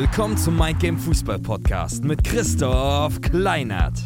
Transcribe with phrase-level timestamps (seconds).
[0.00, 3.98] Willkommen zum Mind Game Fußball Podcast mit Christoph Kleinert.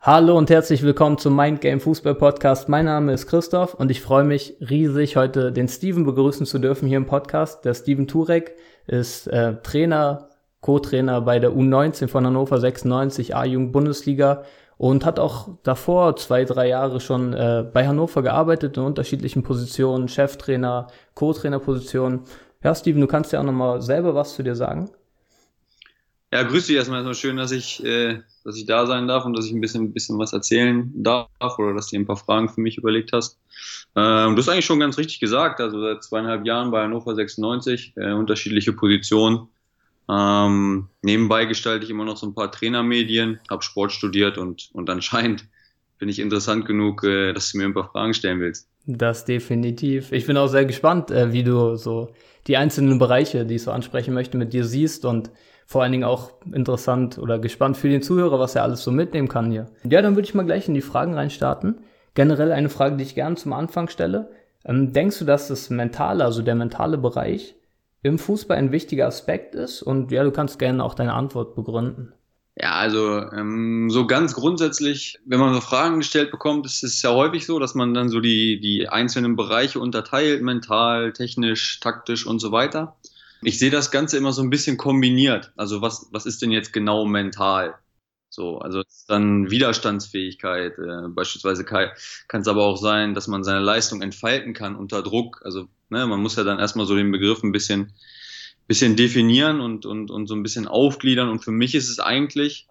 [0.00, 2.70] Hallo und herzlich willkommen zum Mind Game Fußball Podcast.
[2.70, 6.88] Mein Name ist Christoph und ich freue mich riesig, heute den Steven begrüßen zu dürfen
[6.88, 7.66] hier im Podcast.
[7.66, 8.52] Der Steven Turek
[8.86, 10.30] ist äh, Trainer,
[10.62, 14.44] Co-Trainer bei der U19 von Hannover 96 A-Jugend Bundesliga
[14.82, 20.08] und hat auch davor zwei, drei Jahre schon äh, bei Hannover gearbeitet in unterschiedlichen Positionen,
[20.08, 22.22] Cheftrainer, Co-Trainer-Positionen.
[22.64, 24.90] Ja, Steven, du kannst ja auch nochmal selber was zu dir sagen.
[26.32, 26.98] Ja, grüß dich erstmal.
[26.98, 29.92] Erstmal schön, dass ich, äh, dass ich da sein darf und dass ich ein bisschen,
[29.92, 33.38] bisschen was erzählen darf oder dass du ein paar Fragen für mich überlegt hast.
[33.94, 35.60] Ähm, du hast eigentlich schon ganz richtig gesagt.
[35.60, 39.46] Also seit zweieinhalb Jahren bei Hannover 96, äh, unterschiedliche Positionen.
[40.08, 44.90] Ähm, nebenbei gestalte ich immer noch so ein paar Trainermedien, habe Sport studiert und, und
[44.90, 45.46] anscheinend
[45.98, 48.68] bin ich interessant genug, äh, dass du mir ein paar Fragen stellen willst.
[48.86, 50.10] Das definitiv.
[50.10, 52.10] Ich bin auch sehr gespannt, äh, wie du so
[52.48, 55.30] die einzelnen Bereiche, die ich so ansprechen möchte, mit dir siehst und
[55.66, 59.28] vor allen Dingen auch interessant oder gespannt für den Zuhörer, was er alles so mitnehmen
[59.28, 59.68] kann hier.
[59.88, 61.78] Ja, dann würde ich mal gleich in die Fragen reinstarten.
[62.14, 64.30] Generell eine Frage, die ich gerne zum Anfang stelle.
[64.64, 67.54] Ähm, denkst du, dass das Mentale, also der mentale Bereich,
[68.02, 69.82] im Fußball ein wichtiger Aspekt ist?
[69.82, 72.12] Und ja, du kannst gerne auch deine Antwort begründen.
[72.54, 77.10] Ja, also ähm, so ganz grundsätzlich, wenn man so Fragen gestellt bekommt, ist es ja
[77.10, 82.40] häufig so, dass man dann so die, die einzelnen Bereiche unterteilt, mental, technisch, taktisch und
[82.40, 82.96] so weiter.
[83.42, 85.52] Ich sehe das Ganze immer so ein bisschen kombiniert.
[85.56, 87.74] Also was, was ist denn jetzt genau mental?
[88.28, 90.78] So, also dann Widerstandsfähigkeit.
[90.78, 95.40] Äh, beispielsweise kann es aber auch sein, dass man seine Leistung entfalten kann unter Druck.
[95.44, 97.92] Also ne, man muss ja dann erstmal so den Begriff ein bisschen,
[98.66, 101.28] bisschen definieren und, und, und so ein bisschen aufgliedern.
[101.28, 102.66] Und für mich ist es eigentlich,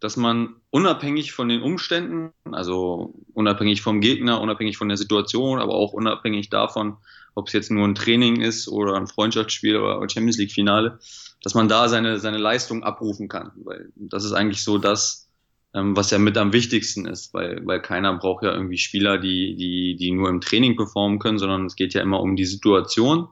[0.00, 5.74] dass man unabhängig von den Umständen, also unabhängig vom Gegner, unabhängig von der Situation, aber
[5.74, 6.96] auch unabhängig davon,
[7.34, 10.98] ob es jetzt nur ein Training ist oder ein Freundschaftsspiel oder Champions League Finale,
[11.42, 13.52] dass man da seine, seine Leistung abrufen kann.
[13.56, 15.28] Weil das ist eigentlich so das,
[15.72, 19.96] was ja mit am wichtigsten ist, weil, weil keiner braucht ja irgendwie Spieler, die, die,
[19.96, 23.28] die nur im Training performen können, sondern es geht ja immer um die Situation.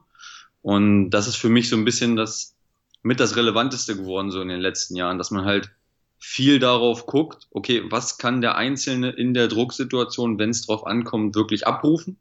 [0.61, 2.55] Und das ist für mich so ein bisschen das
[3.03, 5.71] mit das Relevanteste geworden, so in den letzten Jahren, dass man halt
[6.19, 11.35] viel darauf guckt, okay, was kann der Einzelne in der Drucksituation, wenn es drauf ankommt,
[11.35, 12.17] wirklich abrufen?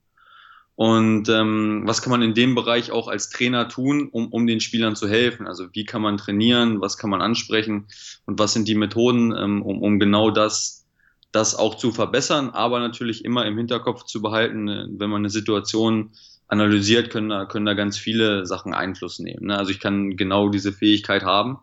[0.80, 4.60] Und ähm, was kann man in dem Bereich auch als Trainer tun, um, um den
[4.60, 5.46] Spielern zu helfen?
[5.46, 7.86] Also wie kann man trainieren, was kann man ansprechen
[8.24, 10.86] und was sind die Methoden, ähm, um, um genau das,
[11.32, 15.28] das auch zu verbessern, aber natürlich immer im Hinterkopf zu behalten, äh, wenn man eine
[15.28, 16.12] Situation
[16.48, 19.48] analysiert, können da, können da ganz viele Sachen Einfluss nehmen.
[19.48, 19.58] Ne?
[19.58, 21.58] Also ich kann genau diese Fähigkeit haben,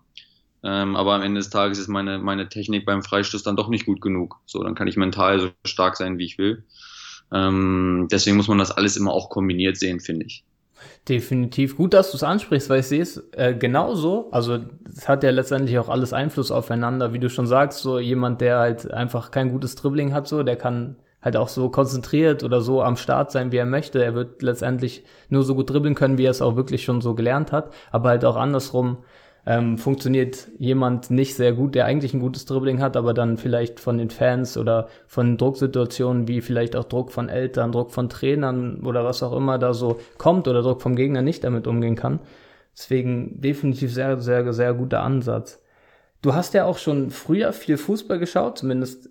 [0.62, 3.88] ähm, aber am Ende des Tages ist meine, meine Technik beim Freistoß dann doch nicht
[3.88, 4.38] gut genug.
[4.46, 6.66] So, dann kann ich mental so stark sein, wie ich will.
[7.32, 10.44] Ähm, deswegen muss man das alles immer auch kombiniert sehen, finde ich.
[11.10, 14.30] Definitiv gut, dass du es ansprichst, weil ich sehe es äh, genauso.
[14.32, 17.80] Also es hat ja letztendlich auch alles Einfluss aufeinander, wie du schon sagst.
[17.80, 21.70] So jemand, der halt einfach kein gutes Dribbling hat, so der kann halt auch so
[21.70, 24.04] konzentriert oder so am Start sein, wie er möchte.
[24.04, 27.16] Er wird letztendlich nur so gut dribbeln können, wie er es auch wirklich schon so
[27.16, 27.74] gelernt hat.
[27.92, 28.98] Aber halt auch andersrum
[29.48, 33.80] ähm, funktioniert jemand nicht sehr gut, der eigentlich ein gutes Dribbling hat, aber dann vielleicht
[33.80, 38.82] von den Fans oder von Drucksituationen wie vielleicht auch Druck von Eltern, Druck von Trainern
[38.82, 42.20] oder was auch immer da so kommt oder Druck vom Gegner nicht damit umgehen kann.
[42.76, 45.64] Deswegen definitiv sehr, sehr, sehr guter Ansatz.
[46.22, 49.10] Du hast ja auch schon früher viel Fußball geschaut, zumindest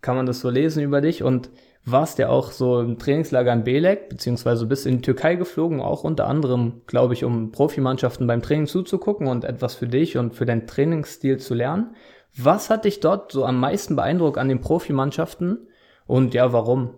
[0.00, 1.50] kann man das so lesen über dich und
[1.84, 6.04] warst ja auch so im Trainingslager in Belek, beziehungsweise bist in die Türkei geflogen, auch
[6.04, 10.46] unter anderem, glaube ich, um Profimannschaften beim Training zuzugucken und etwas für dich und für
[10.46, 11.94] deinen Trainingsstil zu lernen.
[12.36, 15.68] Was hat dich dort so am meisten beeindruckt an den Profimannschaften
[16.06, 16.94] und ja, warum?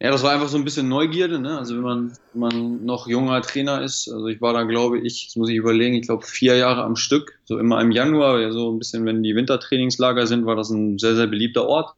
[0.00, 1.58] Ja, das war einfach so ein bisschen Neugierde, ne?
[1.58, 5.26] Also wenn man, wenn man noch junger Trainer ist, also ich war da, glaube ich,
[5.26, 8.50] das muss ich überlegen, ich glaube vier Jahre am Stück, so immer im Januar, ja,
[8.50, 11.94] so ein bisschen, wenn die Wintertrainingslager sind, war das ein sehr, sehr beliebter Ort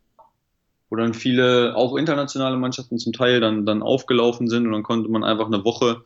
[0.94, 5.10] wo dann viele, auch internationale Mannschaften zum Teil dann, dann aufgelaufen sind und dann konnte
[5.10, 6.04] man einfach eine Woche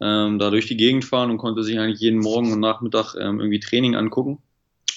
[0.00, 3.40] ähm, da durch die Gegend fahren und konnte sich eigentlich jeden Morgen und Nachmittag ähm,
[3.40, 4.38] irgendwie Training angucken.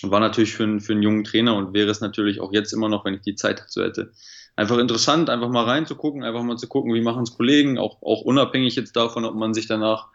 [0.03, 2.89] War natürlich für, einen, für einen jungen Trainer und wäre es natürlich auch jetzt immer
[2.89, 4.11] noch, wenn ich die Zeit dazu hätte.
[4.55, 8.21] Einfach interessant, einfach mal reinzugucken, einfach mal zu gucken, wie machen es Kollegen, auch, auch
[8.21, 10.09] unabhängig jetzt davon, ob man sich danach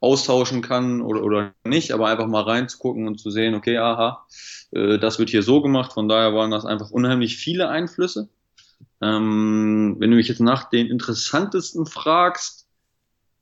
[0.00, 4.26] austauschen kann oder, oder nicht, aber einfach mal reinzugucken und zu sehen, okay, aha,
[4.72, 5.92] äh, das wird hier so gemacht.
[5.92, 8.28] Von daher waren das einfach unheimlich viele Einflüsse.
[9.00, 12.66] Ähm, wenn du mich jetzt nach den interessantesten fragst,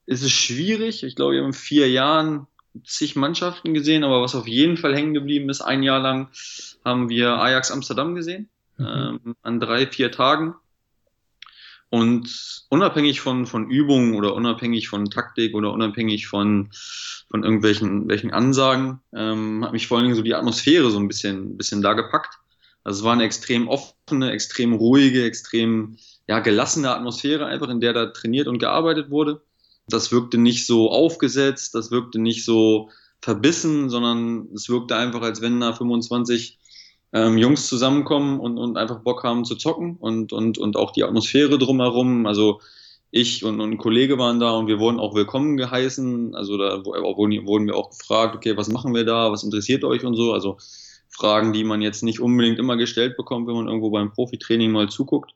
[0.07, 1.03] ist es schwierig.
[1.05, 2.47] Ich glaube, wir haben in vier Jahren
[2.85, 6.29] zig Mannschaften gesehen, aber was auf jeden Fall hängen geblieben ist, ein Jahr lang
[6.85, 8.49] haben wir Ajax Amsterdam gesehen,
[8.79, 8.87] mhm.
[8.87, 10.55] ähm, an drei, vier Tagen.
[11.91, 16.71] Und unabhängig von, von Übungen oder unabhängig von Taktik oder unabhängig von,
[17.31, 21.07] von irgendwelchen welchen Ansagen, ähm, hat mich vor allen Dingen so die Atmosphäre so ein
[21.07, 22.39] bisschen, bisschen da gepackt.
[22.85, 25.97] Also es war eine extrem offene, extrem ruhige, extrem
[26.29, 29.43] ja, gelassene Atmosphäre einfach, in der da trainiert und gearbeitet wurde.
[29.89, 32.91] Das wirkte nicht so aufgesetzt, das wirkte nicht so
[33.21, 36.59] verbissen, sondern es wirkte einfach, als wenn da 25
[37.13, 41.05] ähm, Jungs zusammenkommen und, und einfach Bock haben zu zocken und, und, und auch die
[41.05, 42.27] Atmosphäre drumherum.
[42.27, 42.61] Also
[43.11, 46.35] ich und, und ein Kollege waren da und wir wurden auch willkommen geheißen.
[46.35, 50.17] Also da wurden, wir auch gefragt, okay, was machen wir da, was interessiert euch und
[50.17, 50.33] so.
[50.33, 50.57] Also
[51.13, 54.89] Fragen, die man jetzt nicht unbedingt immer gestellt bekommt, wenn man irgendwo beim Profitraining mal
[54.89, 55.33] zuguckt.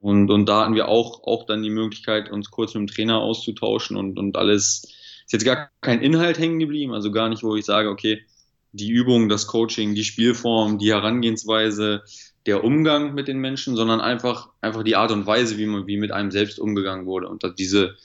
[0.00, 3.18] Und, und da hatten wir auch, auch dann die Möglichkeit, uns kurz mit dem Trainer
[3.18, 4.84] auszutauschen und, und alles
[5.24, 8.24] ist jetzt gar kein Inhalt hängen geblieben, also gar nicht, wo ich sage, okay,
[8.72, 12.02] die Übung, das Coaching, die Spielform, die Herangehensweise,
[12.46, 15.96] der Umgang mit den Menschen, sondern einfach, einfach die Art und Weise, wie man, wie
[15.96, 17.28] mit einem selbst umgegangen wurde.
[17.28, 17.96] Und diese,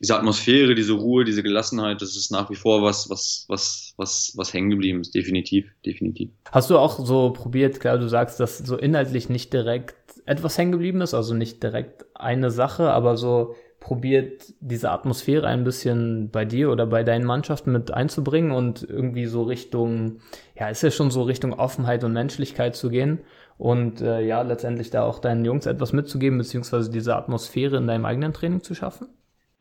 [0.00, 4.32] diese Atmosphäre, diese Ruhe, diese Gelassenheit, das ist nach wie vor was, was, was, was,
[4.36, 5.14] was hängen geblieben ist.
[5.14, 6.30] Definitiv, definitiv.
[6.50, 10.72] Hast du auch so probiert, klar, du sagst, dass so inhaltlich nicht direkt etwas hängen
[10.72, 13.54] geblieben ist, also nicht direkt eine Sache, aber so
[13.84, 19.26] probiert, diese Atmosphäre ein bisschen bei dir oder bei deinen Mannschaften mit einzubringen und irgendwie
[19.26, 20.20] so Richtung,
[20.58, 23.20] ja, ist ja schon so Richtung Offenheit und Menschlichkeit zu gehen
[23.58, 28.06] und äh, ja, letztendlich da auch deinen Jungs etwas mitzugeben, beziehungsweise diese Atmosphäre in deinem
[28.06, 29.08] eigenen Training zu schaffen?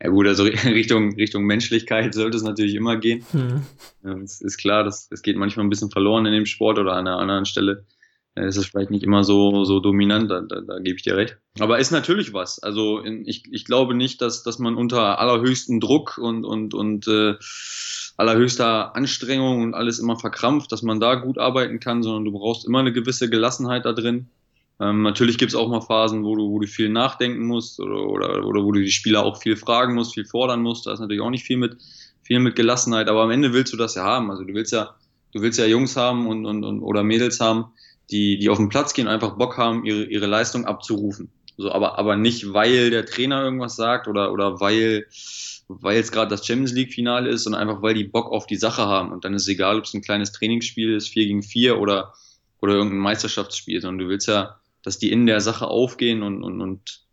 [0.03, 3.25] Ja gut, also Richtung, Richtung Menschlichkeit sollte es natürlich immer gehen.
[3.31, 3.63] Hm.
[4.03, 6.93] Ja, es ist klar, das, das geht manchmal ein bisschen verloren in dem Sport oder
[6.93, 7.85] an einer anderen Stelle
[8.35, 11.37] ist es vielleicht nicht immer so, so dominant, da, da, da gebe ich dir recht.
[11.59, 12.61] Aber ist natürlich was.
[12.61, 17.07] Also in, ich, ich glaube nicht, dass, dass man unter allerhöchsten Druck und, und, und
[17.07, 17.35] äh,
[18.17, 22.65] allerhöchster Anstrengung und alles immer verkrampft, dass man da gut arbeiten kann, sondern du brauchst
[22.65, 24.29] immer eine gewisse Gelassenheit da drin.
[24.79, 28.07] Ähm, natürlich gibt es auch mal Phasen, wo du, wo du viel nachdenken musst oder,
[28.07, 30.87] oder, oder wo du die Spieler auch viel fragen musst, viel fordern musst.
[30.87, 31.77] Da ist natürlich auch nicht viel mit,
[32.23, 34.31] viel mit Gelassenheit, aber am Ende willst du das ja haben.
[34.31, 34.95] Also du willst ja,
[35.33, 37.65] du willst ja Jungs haben und, und, und oder Mädels haben,
[38.09, 41.29] die, die auf den Platz gehen, einfach Bock haben, ihre, ihre Leistung abzurufen.
[41.57, 45.05] So, aber, aber nicht, weil der Trainer irgendwas sagt oder, oder weil,
[45.67, 48.55] weil jetzt gerade das Champions League Finale ist, sondern einfach, weil die Bock auf die
[48.55, 49.11] Sache haben.
[49.11, 52.13] Und dann ist es egal, ob es ein kleines Trainingsspiel ist, 4 gegen 4 oder,
[52.59, 56.61] oder irgendein Meisterschaftsspiel, sondern du willst ja, dass die in der Sache aufgehen und, und,
[56.61, 57.03] und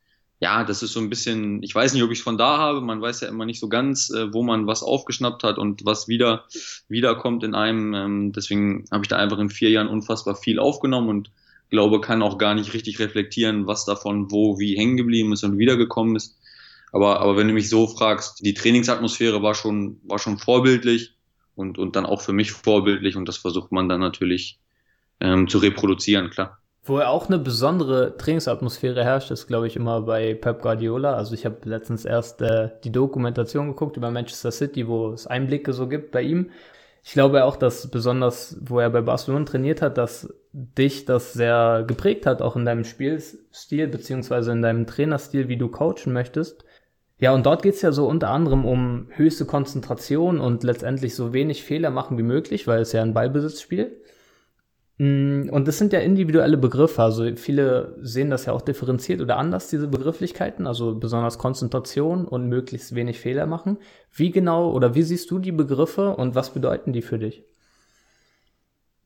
[0.40, 2.80] ja, das ist so ein bisschen, ich weiß nicht, ob ich es von da habe,
[2.80, 6.08] man weiß ja immer nicht so ganz, äh, wo man was aufgeschnappt hat und was
[6.08, 6.46] wieder
[6.88, 7.94] wiederkommt in einem.
[7.94, 11.30] Ähm, deswegen habe ich da einfach in vier Jahren unfassbar viel aufgenommen und
[11.68, 15.58] glaube, kann auch gar nicht richtig reflektieren, was davon wo wie hängen geblieben ist und
[15.58, 16.38] wiedergekommen ist.
[16.92, 21.14] Aber, aber wenn du mich so fragst, die Trainingsatmosphäre war schon, war schon vorbildlich
[21.54, 24.58] und, und dann auch für mich vorbildlich und das versucht man dann natürlich
[25.20, 26.59] ähm, zu reproduzieren, klar.
[26.82, 31.14] Wo ja auch eine besondere Trainingsatmosphäre herrscht, ist, glaube ich, immer bei Pep Guardiola.
[31.14, 35.72] Also ich habe letztens erst äh, die Dokumentation geguckt über Manchester City, wo es Einblicke
[35.74, 36.50] so gibt bei ihm.
[37.02, 41.84] Ich glaube auch, dass besonders, wo er bei Barcelona trainiert hat, dass dich das sehr
[41.86, 46.64] geprägt hat, auch in deinem Spielstil, beziehungsweise in deinem Trainerstil, wie du coachen möchtest.
[47.18, 51.62] Ja, und dort geht's ja so unter anderem um höchste Konzentration und letztendlich so wenig
[51.62, 53.86] Fehler machen wie möglich, weil es ja ein Ballbesitzspiel.
[53.86, 53.98] Mm,
[55.00, 57.02] und das sind ja individuelle Begriffe.
[57.02, 62.50] Also viele sehen das ja auch differenziert oder anders, diese Begrifflichkeiten, also besonders Konzentration und
[62.50, 63.78] möglichst wenig Fehler machen.
[64.12, 67.42] Wie genau oder wie siehst du die Begriffe und was bedeuten die für dich?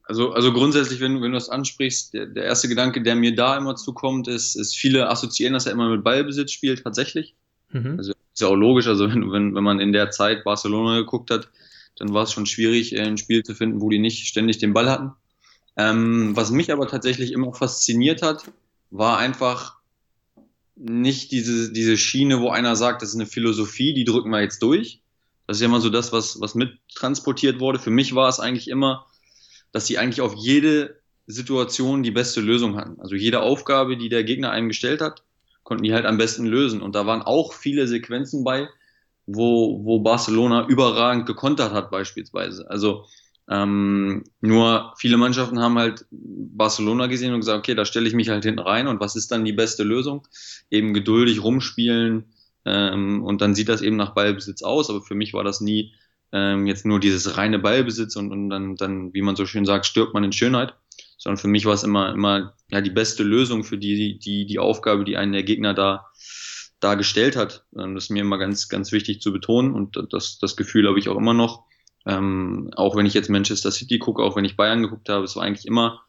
[0.02, 3.56] Also, also grundsätzlich, wenn, wenn du das ansprichst, der, der erste Gedanke, der mir da
[3.56, 7.36] immer zukommt, ist, ist viele assoziieren das ja immer mit Ballbesitz spielt tatsächlich.
[7.70, 7.98] Mhm.
[7.98, 11.30] Also ist ja auch logisch, also wenn, wenn, wenn man in der Zeit Barcelona geguckt
[11.30, 11.48] hat,
[11.96, 14.90] dann war es schon schwierig, ein Spiel zu finden, wo die nicht ständig den Ball
[14.90, 15.12] hatten.
[15.76, 18.44] Ähm, was mich aber tatsächlich immer fasziniert hat,
[18.90, 19.78] war einfach
[20.76, 24.62] nicht diese, diese Schiene, wo einer sagt, das ist eine Philosophie, die drücken wir jetzt
[24.62, 25.00] durch.
[25.46, 27.78] Das ist ja immer so das, was, was mittransportiert wurde.
[27.78, 29.06] Für mich war es eigentlich immer,
[29.72, 33.00] dass sie eigentlich auf jede Situation die beste Lösung hatten.
[33.00, 35.22] Also jede Aufgabe, die der Gegner einem gestellt hat,
[35.62, 36.82] konnten die halt am besten lösen.
[36.82, 38.68] Und da waren auch viele Sequenzen bei,
[39.26, 42.70] wo, wo Barcelona überragend gekontert hat beispielsweise.
[42.70, 43.06] Also
[43.48, 48.28] ähm, nur viele Mannschaften haben halt Barcelona gesehen und gesagt, okay, da stelle ich mich
[48.30, 50.26] halt hinten rein und was ist dann die beste Lösung?
[50.70, 52.24] Eben geduldig rumspielen
[52.64, 55.94] ähm, und dann sieht das eben nach Ballbesitz aus, aber für mich war das nie
[56.32, 59.86] ähm, jetzt nur dieses reine Ballbesitz und, und dann, dann, wie man so schön sagt,
[59.86, 60.74] stirbt man in Schönheit,
[61.18, 64.58] sondern für mich war es immer, immer ja, die beste Lösung für die, die, die
[64.58, 66.06] Aufgabe, die einen der Gegner da
[66.84, 67.64] da gestellt hat.
[67.76, 70.98] Ähm, das ist mir immer ganz, ganz wichtig zu betonen und das, das Gefühl habe
[70.98, 71.64] ich auch immer noch.
[72.06, 75.36] Ähm, auch wenn ich jetzt Manchester City gucke, auch wenn ich Bayern geguckt habe, es
[75.36, 76.02] war eigentlich immer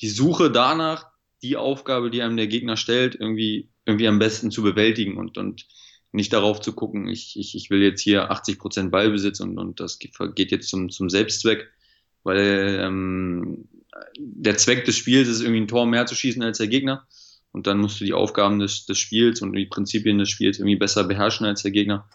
[0.00, 1.06] die Suche danach,
[1.42, 5.66] die Aufgabe, die einem der Gegner stellt, irgendwie, irgendwie am besten zu bewältigen und, und
[6.12, 9.80] nicht darauf zu gucken, ich, ich, ich will jetzt hier 80 Prozent Ballbesitz und, und
[9.80, 11.68] das geht jetzt zum, zum Selbstzweck,
[12.22, 13.68] weil ähm,
[14.18, 17.06] der Zweck des Spiels ist irgendwie ein Tor mehr zu schießen als der Gegner
[17.52, 20.76] und dann musst du die Aufgaben des, des Spiels und die Prinzipien des Spiels irgendwie
[20.76, 22.08] besser beherrschen als der Gegner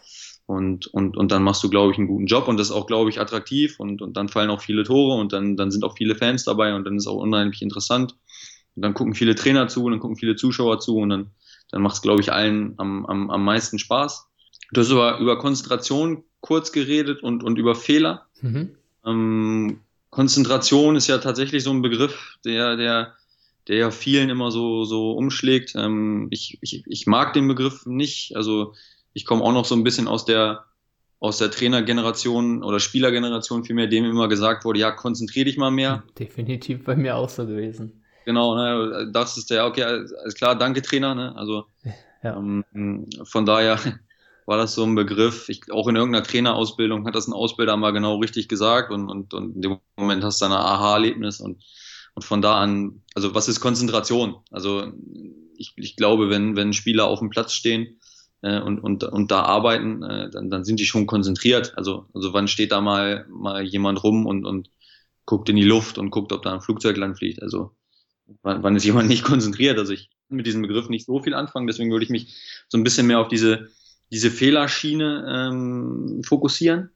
[0.45, 2.87] und, und, und dann machst du, glaube ich, einen guten Job und das ist auch,
[2.87, 5.95] glaube ich, attraktiv und, und dann fallen auch viele Tore und dann, dann sind auch
[5.97, 8.15] viele Fans dabei und dann ist auch unheimlich interessant
[8.75, 11.31] und dann gucken viele Trainer zu und dann gucken viele Zuschauer zu und dann
[11.73, 14.27] dann macht es, glaube ich, allen am, am, am meisten Spaß.
[14.71, 18.27] Du hast über, über Konzentration kurz geredet und, und über Fehler.
[18.41, 18.75] Mhm.
[19.03, 19.79] Ähm,
[20.11, 23.15] Konzentration ist ja tatsächlich so ein Begriff, der, der,
[23.67, 25.73] der ja vielen immer so, so umschlägt.
[25.75, 28.35] Ähm, ich, ich, ich mag den Begriff nicht.
[28.35, 28.75] Also
[29.13, 30.65] ich komme auch noch so ein bisschen aus der,
[31.19, 36.03] aus der Trainergeneration oder Spielergeneration, vielmehr dem immer gesagt wurde, ja, konzentrier dich mal mehr.
[36.19, 38.03] Definitiv bei mir auch so gewesen.
[38.25, 41.65] Genau, ne, das ist der, okay, alles klar, danke Trainer, ne, also
[42.23, 42.37] ja.
[42.37, 43.79] ähm, von daher
[44.45, 47.91] war das so ein Begriff, ich, auch in irgendeiner Trainerausbildung hat das ein Ausbilder mal
[47.91, 51.63] genau richtig gesagt und, und, und in dem Moment hast du ein Aha-Erlebnis und,
[52.15, 54.37] und von da an, also was ist Konzentration?
[54.51, 54.91] Also
[55.57, 57.99] ich, ich glaube, wenn, wenn Spieler auf dem Platz stehen
[58.43, 61.73] äh, und, und, und da arbeiten, äh, dann, dann sind die schon konzentriert.
[61.77, 64.69] Also, also wann steht da mal, mal jemand rum und, und
[65.25, 67.41] guckt in die Luft und guckt, ob da ein Flugzeug lang fliegt.
[67.41, 67.71] Also
[68.41, 69.79] wann, wann ist jemand nicht konzentriert?
[69.79, 72.35] Also ich mit diesem Begriff nicht so viel anfangen, deswegen würde ich mich
[72.67, 73.69] so ein bisschen mehr auf diese,
[74.11, 76.89] diese Fehlerschiene ähm, fokussieren.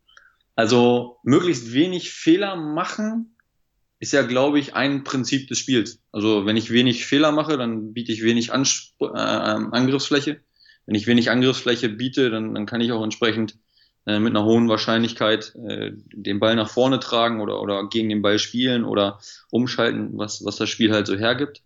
[0.55, 3.35] Also möglichst wenig Fehler machen
[3.99, 6.01] ist ja, glaube ich, ein Prinzip des Spiels.
[6.11, 10.41] Also wenn ich wenig Fehler mache, dann biete ich wenig Anspr äh, Angriffsfläche.
[10.87, 13.55] Wenn ich wenig Angriffsfläche biete, dann, dann kann ich auch entsprechend
[14.07, 18.21] äh, mit einer hohen Wahrscheinlichkeit äh, den Ball nach vorne tragen oder, oder gegen den
[18.21, 19.19] Ball spielen oder
[19.51, 21.61] umschalten, was, was das Spiel halt so hergibt.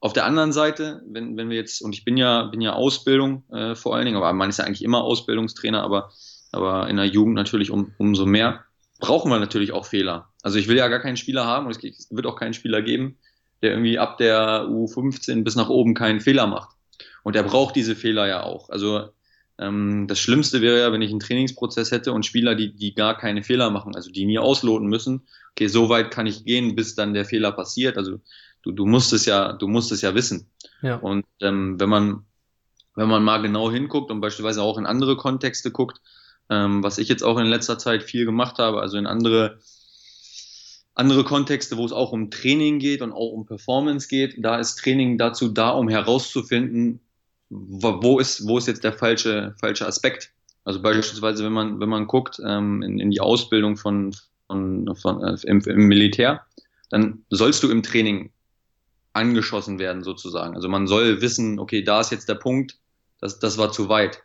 [0.00, 3.44] Auf der anderen Seite, wenn, wenn wir jetzt, und ich bin ja, bin ja Ausbildung
[3.52, 6.10] äh, vor allen Dingen, aber man ist ja eigentlich immer Ausbildungstrainer, aber,
[6.52, 8.64] aber in der Jugend natürlich um, umso mehr,
[8.98, 10.30] brauchen wir natürlich auch Fehler.
[10.42, 13.18] Also ich will ja gar keinen Spieler haben und es wird auch keinen Spieler geben,
[13.60, 16.77] der irgendwie ab der U15 bis nach oben keinen Fehler macht.
[17.22, 18.70] Und er braucht diese Fehler ja auch.
[18.70, 19.08] Also
[19.58, 23.16] ähm, das Schlimmste wäre ja, wenn ich einen Trainingsprozess hätte und Spieler, die, die gar
[23.16, 25.22] keine Fehler machen, also die nie ausloten müssen.
[25.52, 27.96] Okay, so weit kann ich gehen, bis dann der Fehler passiert.
[27.96, 28.20] Also
[28.62, 30.48] du, du musst es ja, du musst es ja wissen.
[30.82, 30.96] Ja.
[30.96, 32.24] Und ähm, wenn man,
[32.94, 36.00] wenn man mal genau hinguckt und beispielsweise auch in andere Kontexte guckt,
[36.50, 39.58] ähm, was ich jetzt auch in letzter Zeit viel gemacht habe, also in andere
[40.94, 44.80] andere Kontexte, wo es auch um Training geht und auch um Performance geht, da ist
[44.80, 46.98] Training dazu da, um herauszufinden,
[47.50, 50.32] wo ist, wo ist jetzt der falsche, falsche Aspekt?
[50.64, 54.14] Also beispielsweise, wenn man, wenn man guckt ähm, in, in die Ausbildung von,
[54.46, 56.42] von, von äh, im, im Militär,
[56.90, 58.30] dann sollst du im Training
[59.14, 60.54] angeschossen werden sozusagen.
[60.54, 62.78] Also man soll wissen, okay, da ist jetzt der Punkt,
[63.20, 64.22] das, das war zu weit.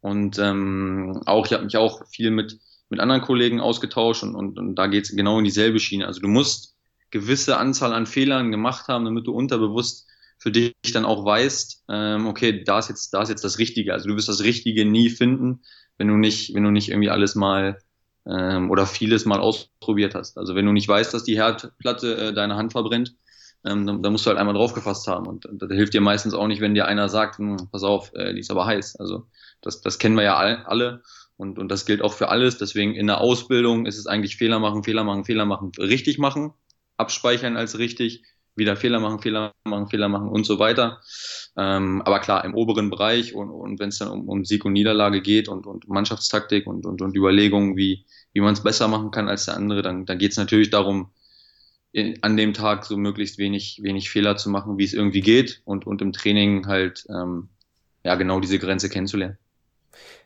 [0.00, 4.58] Und ähm, auch, ich habe mich auch viel mit, mit anderen Kollegen ausgetauscht und, und,
[4.58, 6.06] und da geht es genau in dieselbe Schiene.
[6.06, 6.74] Also du musst
[7.10, 10.08] gewisse Anzahl an Fehlern gemacht haben, damit du unterbewusst
[10.42, 13.92] für dich dann auch weißt, ähm, okay, da ist jetzt, da ist jetzt das Richtige.
[13.92, 15.62] Also du wirst das Richtige nie finden,
[15.98, 17.78] wenn du nicht, wenn du nicht irgendwie alles mal
[18.26, 20.38] ähm, oder vieles mal ausprobiert hast.
[20.38, 23.14] Also wenn du nicht weißt, dass die Herdplatte äh, deine Hand verbrennt,
[23.64, 25.28] ähm, dann, dann musst du halt einmal draufgefasst haben.
[25.28, 28.34] Und, das hilft dir meistens auch nicht, wenn dir einer sagt, hm, pass auf, äh,
[28.34, 28.96] die ist aber heiß.
[28.96, 29.28] Also
[29.60, 31.02] das, das kennen wir ja alle.
[31.36, 32.58] Und, und das gilt auch für alles.
[32.58, 36.52] Deswegen in der Ausbildung ist es eigentlich Fehler machen, Fehler machen, Fehler machen, richtig machen,
[36.96, 41.00] abspeichern als richtig wieder Fehler machen, Fehler machen, Fehler machen und so weiter.
[41.56, 44.72] Ähm, aber klar, im oberen Bereich und, und wenn es dann um, um Sieg und
[44.72, 49.10] Niederlage geht und, und Mannschaftstaktik und, und, und Überlegungen, wie, wie man es besser machen
[49.10, 51.10] kann als der andere, dann, dann geht es natürlich darum,
[51.92, 55.62] in, an dem Tag so möglichst wenig, wenig Fehler zu machen, wie es irgendwie geht
[55.64, 57.50] und, und im Training halt ähm,
[58.04, 59.38] ja genau diese Grenze kennenzulernen.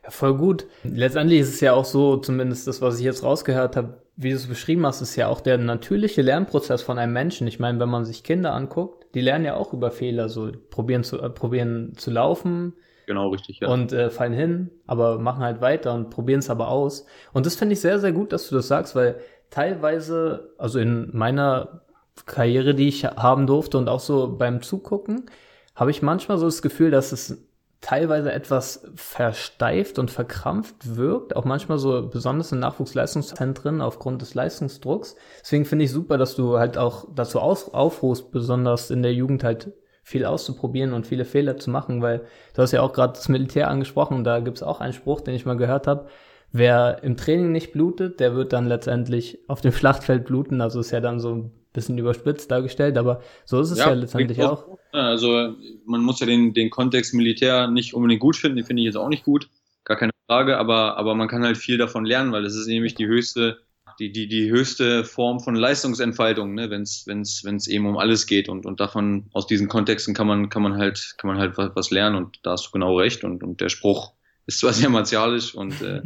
[0.03, 0.65] Ja, voll gut.
[0.83, 4.35] Letztendlich ist es ja auch so, zumindest das, was ich jetzt rausgehört habe, wie du
[4.35, 7.47] es beschrieben hast, ist ja auch der natürliche Lernprozess von einem Menschen.
[7.47, 11.03] Ich meine, wenn man sich Kinder anguckt, die lernen ja auch über Fehler, so probieren
[11.03, 12.73] zu, äh, probieren zu laufen.
[13.05, 13.69] Genau, richtig, ja.
[13.69, 17.05] Und äh, fallen hin, aber machen halt weiter und probieren es aber aus.
[17.31, 19.19] Und das finde ich sehr, sehr gut, dass du das sagst, weil
[19.51, 21.83] teilweise, also in meiner
[22.25, 25.29] Karriere, die ich haben durfte und auch so beim Zugucken,
[25.75, 27.46] habe ich manchmal so das Gefühl, dass es
[27.81, 35.15] teilweise etwas versteift und verkrampft wirkt, auch manchmal so besonders in Nachwuchsleistungszentren aufgrund des Leistungsdrucks.
[35.41, 39.73] Deswegen finde ich super, dass du halt auch dazu aufrufst, besonders in der Jugend halt
[40.01, 43.69] viel auszuprobieren und viele Fehler zu machen, weil du hast ja auch gerade das Militär
[43.69, 46.07] angesprochen, da gibt es auch einen Spruch, den ich mal gehört habe.
[46.51, 50.61] Wer im Training nicht blutet, der wird dann letztendlich auf dem Schlachtfeld bluten.
[50.61, 54.43] Also ist ja dann so bisschen überspitzt dargestellt, aber so ist es ja, ja letztendlich
[54.43, 54.77] auch.
[54.91, 55.53] Also
[55.85, 58.97] man muss ja den, den Kontext Militär nicht unbedingt gut finden, den finde ich jetzt
[58.97, 59.47] auch nicht gut,
[59.85, 62.95] gar keine Frage, aber, aber man kann halt viel davon lernen, weil das ist nämlich
[62.95, 63.59] die höchste,
[63.99, 68.25] die, die, die höchste Form von Leistungsentfaltung, ne, wenn es wenn's, wenn's eben um alles
[68.25, 68.49] geht.
[68.49, 71.71] Und, und davon, aus diesen Kontexten kann man, kann man halt, kann man halt was,
[71.75, 73.23] was lernen und da hast du genau recht.
[73.23, 74.13] Und, und der Spruch
[74.45, 76.01] ist zwar sehr martialisch und äh,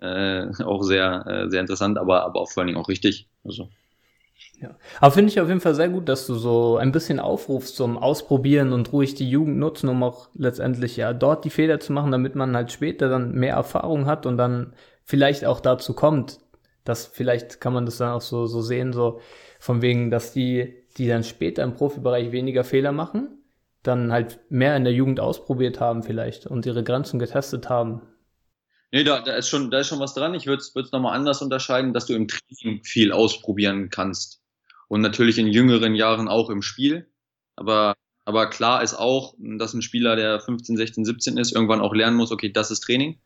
[0.00, 3.28] äh, auch sehr, äh, sehr interessant, aber, aber auch vor allen Dingen auch richtig.
[3.44, 3.68] Also.
[4.60, 4.76] Ja.
[5.00, 7.96] Aber finde ich auf jeden Fall sehr gut, dass du so ein bisschen aufrufst zum
[7.96, 12.10] Ausprobieren und ruhig die Jugend nutzen, um auch letztendlich ja dort die Fehler zu machen,
[12.10, 14.74] damit man halt später dann mehr Erfahrung hat und dann
[15.04, 16.40] vielleicht auch dazu kommt,
[16.84, 19.20] dass vielleicht kann man das dann auch so, so sehen, so
[19.60, 23.38] von wegen, dass die, die dann später im Profibereich weniger Fehler machen,
[23.84, 28.02] dann halt mehr in der Jugend ausprobiert haben vielleicht und ihre Grenzen getestet haben.
[28.90, 30.34] Nee, da, da, ist schon, da ist schon was dran.
[30.34, 34.40] Ich würde es nochmal anders unterscheiden, dass du im Training viel ausprobieren kannst.
[34.88, 37.06] Und natürlich in jüngeren Jahren auch im Spiel.
[37.56, 41.94] Aber, aber klar ist auch, dass ein Spieler, der 15, 16, 17 ist, irgendwann auch
[41.94, 43.18] lernen muss, okay, das ist Training.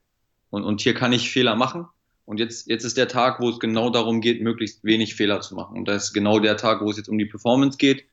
[0.50, 1.86] Und, und hier kann ich Fehler machen.
[2.24, 5.54] Und jetzt, jetzt ist der Tag, wo es genau darum geht, möglichst wenig Fehler zu
[5.54, 5.76] machen.
[5.76, 8.04] Und das ist genau der Tag, wo es jetzt um die Performance geht.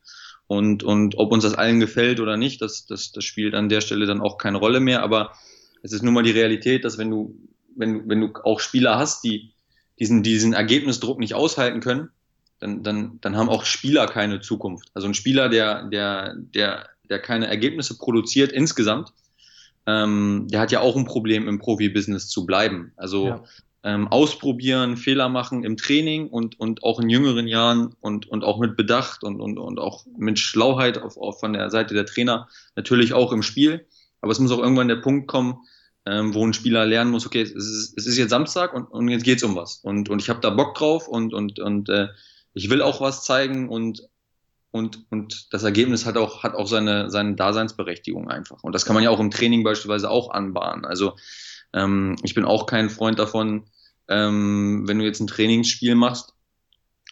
[0.46, 3.80] Und, und ob uns das allen gefällt oder nicht, das, das, das spielt an der
[3.80, 5.02] Stelle dann auch keine Rolle mehr.
[5.02, 5.32] Aber
[5.82, 7.36] es ist nun mal die Realität, dass wenn du,
[7.76, 9.52] wenn, wenn du auch Spieler hast, die
[10.00, 12.10] diesen, diesen Ergebnisdruck nicht aushalten können,
[12.60, 14.90] dann, dann, dann haben auch Spieler keine Zukunft.
[14.94, 19.12] Also ein Spieler, der, der, der, der keine Ergebnisse produziert insgesamt,
[19.86, 22.92] ähm, der hat ja auch ein Problem im Profibusiness zu bleiben.
[22.96, 23.44] Also ja.
[23.82, 28.58] ähm, ausprobieren, Fehler machen im Training und, und auch in jüngeren Jahren und, und auch
[28.58, 32.48] mit Bedacht und, und, und auch mit Schlauheit auf, auf von der Seite der Trainer,
[32.76, 33.86] natürlich auch im Spiel.
[34.20, 35.60] Aber es muss auch irgendwann der Punkt kommen,
[36.04, 39.08] ähm, wo ein Spieler lernen muss, okay, es ist, es ist jetzt Samstag und, und
[39.08, 39.76] jetzt geht's um was.
[39.76, 42.08] Und, und ich habe da Bock drauf und, und, und äh,
[42.60, 44.06] ich will auch was zeigen und,
[44.70, 48.62] und, und das Ergebnis hat auch, hat auch seine, seine Daseinsberechtigung einfach.
[48.62, 50.84] Und das kann man ja auch im Training beispielsweise auch anbahnen.
[50.84, 51.16] Also
[51.72, 53.64] ähm, ich bin auch kein Freund davon,
[54.08, 56.34] ähm, wenn du jetzt ein Trainingsspiel machst,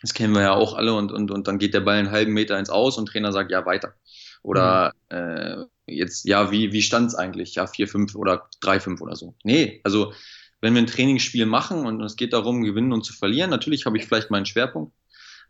[0.03, 2.35] das kennen wir ja auch alle, und, und, und dann geht der Ball einen halben
[2.35, 3.95] Meter ins Aus und Trainer sagt, ja, weiter.
[4.43, 5.17] Oder mhm.
[5.17, 7.55] äh, jetzt, ja, wie, wie stand's eigentlich?
[7.55, 9.35] Ja, 4-5 oder 3-5 oder so.
[9.45, 10.13] Nee, also
[10.61, 13.97] wenn wir ein Trainingsspiel machen und es geht darum, gewinnen und zu verlieren, natürlich habe
[13.97, 14.93] ich vielleicht meinen Schwerpunkt,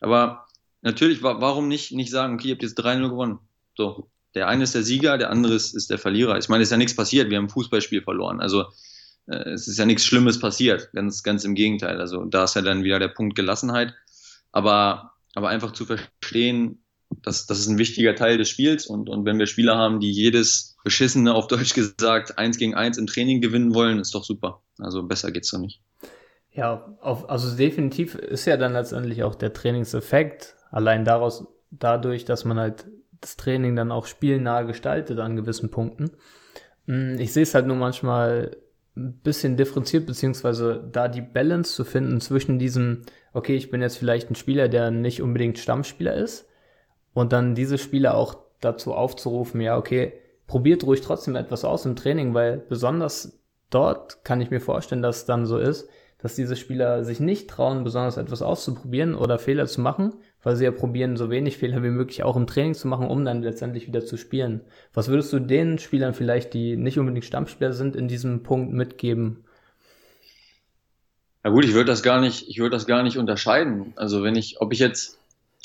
[0.00, 0.46] aber
[0.82, 3.38] natürlich, warum nicht, nicht sagen, okay, ihr habt jetzt 3-0 gewonnen.
[3.76, 6.38] So, der eine ist der Sieger, der andere ist, ist der Verlierer.
[6.38, 8.40] Ich meine, es ist ja nichts passiert, wir haben ein Fußballspiel verloren.
[8.40, 8.66] Also
[9.26, 12.00] äh, es ist ja nichts Schlimmes passiert, ganz, ganz im Gegenteil.
[12.00, 13.94] Also da ist ja dann wieder der Punkt Gelassenheit.
[14.52, 16.82] Aber, aber einfach zu verstehen,
[17.22, 20.10] das, das ist ein wichtiger Teil des Spiels und, und wenn wir Spieler haben, die
[20.10, 24.62] jedes beschissene, auf Deutsch gesagt, eins gegen eins im Training gewinnen wollen, ist doch super.
[24.78, 25.80] Also besser geht's doch nicht.
[26.58, 32.44] Ja, auf, also definitiv ist ja dann letztendlich auch der Trainingseffekt allein daraus, dadurch, dass
[32.44, 32.84] man halt
[33.20, 36.10] das Training dann auch spielnah gestaltet an gewissen Punkten.
[36.86, 38.56] Hm, ich sehe es halt nur manchmal
[38.96, 43.96] ein bisschen differenziert, beziehungsweise da die Balance zu finden zwischen diesem, okay, ich bin jetzt
[43.96, 46.48] vielleicht ein Spieler, der nicht unbedingt Stammspieler ist,
[47.14, 50.12] und dann diese Spieler auch dazu aufzurufen, ja, okay,
[50.48, 53.38] probiert ruhig trotzdem etwas aus im Training, weil besonders
[53.70, 55.88] dort kann ich mir vorstellen, dass es dann so ist,
[56.20, 60.64] dass diese Spieler sich nicht trauen, besonders etwas auszuprobieren oder Fehler zu machen, weil sie
[60.64, 63.86] ja probieren, so wenig Fehler wie möglich auch im Training zu machen, um dann letztendlich
[63.86, 64.62] wieder zu spielen.
[64.92, 69.44] Was würdest du den Spielern vielleicht, die nicht unbedingt Stammspieler sind, in diesem Punkt mitgeben?
[71.44, 73.92] Na gut, ich würde das gar nicht, ich würde das gar nicht unterscheiden.
[73.94, 75.18] Also wenn ich, ob ich jetzt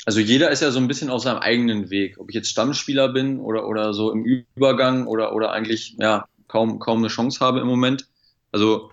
[0.06, 2.18] also jeder ist ja so ein bisschen auf seinem eigenen Weg.
[2.18, 6.78] Ob ich jetzt Stammspieler bin oder, oder so im Übergang oder, oder eigentlich ja, kaum,
[6.78, 8.06] kaum eine Chance habe im Moment.
[8.52, 8.90] Also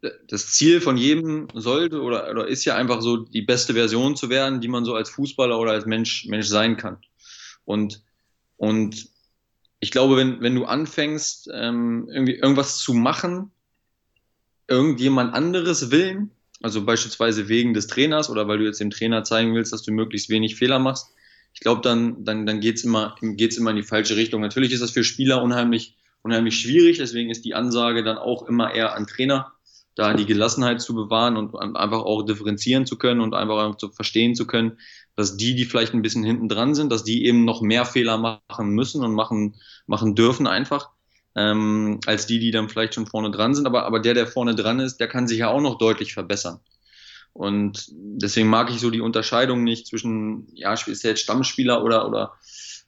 [0.00, 4.30] das Ziel von jedem sollte oder, oder ist ja einfach so die beste Version zu
[4.30, 6.98] werden, die man so als Fußballer oder als Mensch, Mensch sein kann.
[7.64, 8.02] Und,
[8.56, 9.08] und
[9.80, 13.50] ich glaube, wenn, wenn du anfängst, ähm, irgendwie irgendwas zu machen,
[14.68, 16.30] irgendjemand anderes willen,
[16.62, 19.92] also beispielsweise wegen des Trainers oder weil du jetzt dem Trainer zeigen willst, dass du
[19.92, 21.08] möglichst wenig Fehler machst.
[21.54, 24.40] Ich glaube, dann, dann, dann geht's immer, geht's immer in die falsche Richtung.
[24.40, 28.74] Natürlich ist das für Spieler unheimlich, unheimlich schwierig, deswegen ist die Ansage dann auch immer
[28.74, 29.52] eher an Trainer,
[29.98, 34.36] da die Gelassenheit zu bewahren und einfach auch differenzieren zu können und einfach zu verstehen
[34.36, 34.78] zu können,
[35.16, 38.16] dass die, die vielleicht ein bisschen hinten dran sind, dass die eben noch mehr Fehler
[38.16, 39.56] machen müssen und machen,
[39.86, 40.90] machen dürfen einfach
[41.34, 43.66] ähm, als die, die dann vielleicht schon vorne dran sind.
[43.66, 46.60] Aber, aber der, der vorne dran ist, der kann sich ja auch noch deutlich verbessern.
[47.32, 52.06] Und deswegen mag ich so die Unterscheidung nicht zwischen, ja, ist der jetzt Stammspieler oder,
[52.06, 52.34] oder,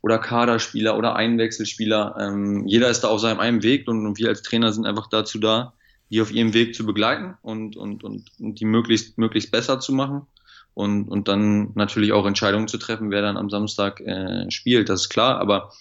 [0.01, 2.17] oder Kaderspieler oder Einwechselspieler.
[2.21, 5.09] Ähm, jeder ist da auf seinem einen Weg und, und wir als Trainer sind einfach
[5.09, 5.75] dazu da,
[6.11, 9.93] die auf ihrem Weg zu begleiten und, und, und, und die möglichst, möglichst besser zu
[9.93, 10.27] machen.
[10.75, 15.03] und, und dann natürlich auch Entscheidungen zu treffen, wer dann am Samstag äh, spielt, das
[15.03, 15.73] ist klar, aber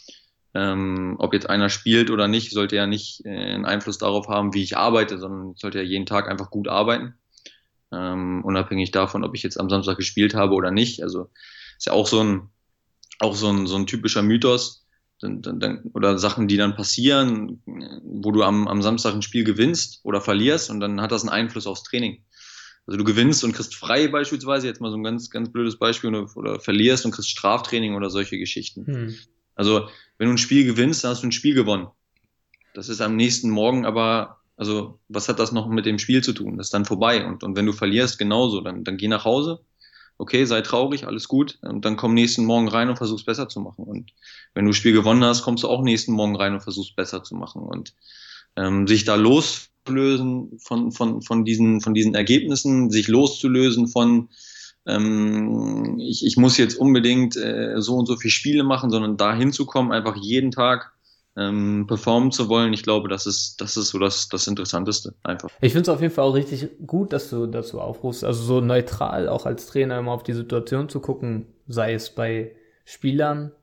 [0.53, 4.53] ähm, ob jetzt einer spielt oder nicht, sollte ja nicht äh, einen Einfluss darauf haben,
[4.53, 7.13] wie ich arbeite, sondern sollte ja jeden Tag einfach gut arbeiten.
[7.91, 11.03] Ähm, unabhängig davon, ob ich jetzt am Samstag gespielt habe oder nicht.
[11.03, 11.29] Also
[11.77, 12.49] ist ja auch so ein,
[13.19, 14.87] auch so ein, so ein typischer Mythos
[15.19, 17.61] dann, dann, dann, oder Sachen, die dann passieren,
[18.03, 21.29] wo du am, am Samstag ein Spiel gewinnst oder verlierst und dann hat das einen
[21.29, 22.23] Einfluss aufs Training.
[22.87, 26.09] Also du gewinnst und kriegst frei beispielsweise, jetzt mal so ein ganz, ganz blödes Beispiel,
[26.09, 28.85] oder, oder verlierst und kriegst Straftraining oder solche Geschichten.
[28.87, 29.15] Hm.
[29.55, 31.87] Also wenn du ein Spiel gewinnst, dann hast du ein Spiel gewonnen.
[32.73, 36.33] Das ist am nächsten Morgen aber, also was hat das noch mit dem Spiel zu
[36.33, 36.57] tun?
[36.57, 37.25] Das ist dann vorbei.
[37.25, 39.59] Und, und wenn du verlierst, genauso, dann, dann geh nach Hause,
[40.19, 43.61] okay, sei traurig, alles gut, und dann komm nächsten Morgen rein und versuch's besser zu
[43.61, 43.85] machen.
[43.85, 44.11] Und
[44.53, 47.23] wenn du das Spiel gewonnen hast, kommst du auch nächsten Morgen rein und versuchst besser
[47.23, 47.63] zu machen.
[47.63, 47.93] Und
[48.57, 54.29] ähm, sich da loslösen von, von, von, diesen, von diesen Ergebnissen, sich loszulösen von
[54.85, 59.33] ähm, ich, ich muss jetzt unbedingt äh, so und so viele Spiele machen, sondern da
[59.33, 60.91] hinzukommen, einfach jeden Tag
[61.39, 65.49] ähm, performen zu wollen, ich glaube, das ist, das ist so das, das Interessanteste einfach.
[65.61, 68.59] Ich finde es auf jeden Fall auch richtig gut, dass du dazu aufrufst, also so
[68.59, 73.53] neutral auch als Trainer immer auf die Situation zu gucken, sei es bei Spielern,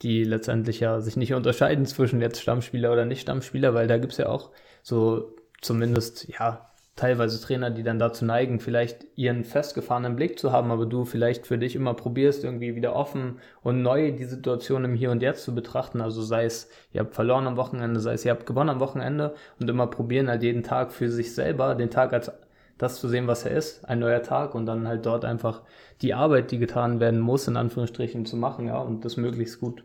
[0.00, 4.16] die letztendlich ja sich nicht unterscheiden zwischen jetzt Stammspieler oder nicht Stammspieler, weil da gibt's
[4.16, 4.50] ja auch
[4.82, 6.67] so zumindest, ja,
[6.98, 11.46] teilweise Trainer, die dann dazu neigen, vielleicht ihren festgefahrenen Blick zu haben, aber du vielleicht
[11.46, 15.44] für dich immer probierst, irgendwie wieder offen und neu die Situation im Hier und Jetzt
[15.44, 16.00] zu betrachten.
[16.00, 19.34] Also sei es, ihr habt verloren am Wochenende, sei es, ihr habt gewonnen am Wochenende
[19.60, 22.32] und immer probieren halt jeden Tag für sich selber, den Tag als
[22.78, 25.62] das zu sehen, was er ist, ein neuer Tag und dann halt dort einfach
[26.00, 29.82] die Arbeit, die getan werden muss, in Anführungsstrichen zu machen, ja, und das möglichst gut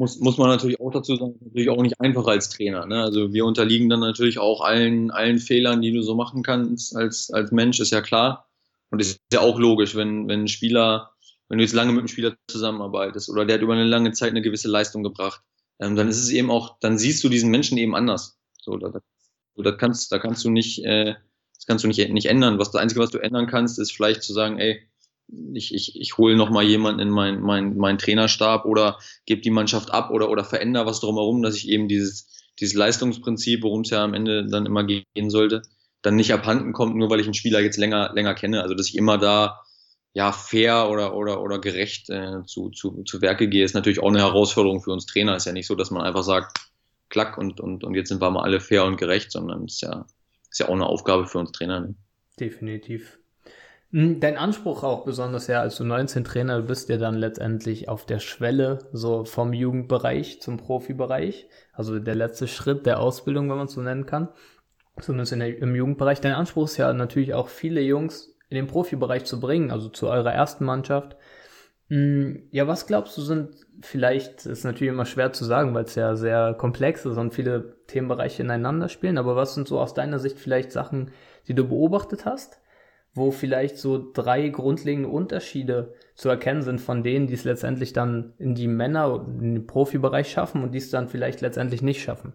[0.00, 2.86] muss, muss man natürlich auch dazu sagen, natürlich auch nicht einfach als Trainer.
[2.86, 3.02] Ne?
[3.02, 7.30] Also wir unterliegen dann natürlich auch allen, allen Fehlern, die du so machen kannst als,
[7.30, 8.48] als Mensch, ist ja klar.
[8.90, 11.10] Und es ist ja auch logisch, wenn, wenn ein Spieler,
[11.48, 14.30] wenn du jetzt lange mit einem Spieler zusammenarbeitest oder der hat über eine lange Zeit
[14.30, 15.42] eine gewisse Leistung gebracht,
[15.80, 18.38] ähm, dann ist es eben auch, dann siehst du diesen Menschen eben anders.
[18.62, 18.90] So, da,
[19.54, 21.14] da kannst, da kannst du nicht, äh,
[21.54, 22.58] das kannst du nicht, nicht ändern.
[22.58, 24.80] Was das Einzige, was du ändern kannst, ist vielleicht zu sagen, ey,
[25.54, 29.92] ich, ich, ich hole nochmal jemanden in meinen mein, mein Trainerstab oder gebe die Mannschaft
[29.92, 34.02] ab oder, oder verändere was drumherum, dass ich eben dieses, dieses Leistungsprinzip, worum es ja
[34.02, 35.62] am Ende dann immer gehen sollte,
[36.02, 38.62] dann nicht abhanden kommt, nur weil ich einen Spieler jetzt länger, länger kenne.
[38.62, 39.60] Also dass ich immer da
[40.12, 44.08] ja fair oder, oder, oder gerecht äh, zu, zu, zu Werke gehe, ist natürlich auch
[44.08, 45.36] eine Herausforderung für uns Trainer.
[45.36, 46.58] Ist ja nicht so, dass man einfach sagt,
[47.08, 50.06] klack und, und, und jetzt sind wir mal alle fair und gerecht, sondern ist ja,
[50.50, 51.80] ist ja auch eine Aufgabe für uns Trainer.
[51.80, 51.94] Ne?
[52.38, 53.19] Definitiv.
[53.92, 58.06] Hm, dein Anspruch auch besonders ja, als du 19 Trainer bist, ja dann letztendlich auf
[58.06, 61.48] der Schwelle so vom Jugendbereich zum Profibereich.
[61.72, 64.28] Also der letzte Schritt der Ausbildung, wenn man es so nennen kann.
[65.00, 66.20] Zumindest in der, im Jugendbereich.
[66.20, 70.08] Dein Anspruch ist ja natürlich auch viele Jungs in den Profibereich zu bringen, also zu
[70.08, 71.16] eurer ersten Mannschaft.
[71.88, 75.96] Hm, ja, was glaubst du sind vielleicht, ist natürlich immer schwer zu sagen, weil es
[75.96, 80.20] ja sehr komplex ist und viele Themenbereiche ineinander spielen, aber was sind so aus deiner
[80.20, 81.10] Sicht vielleicht Sachen,
[81.48, 82.59] die du beobachtet hast?
[83.14, 88.32] Wo vielleicht so drei grundlegende Unterschiede zu erkennen sind von denen, die es letztendlich dann
[88.38, 92.32] in die Männer, in den Profibereich schaffen und die es dann vielleicht letztendlich nicht schaffen?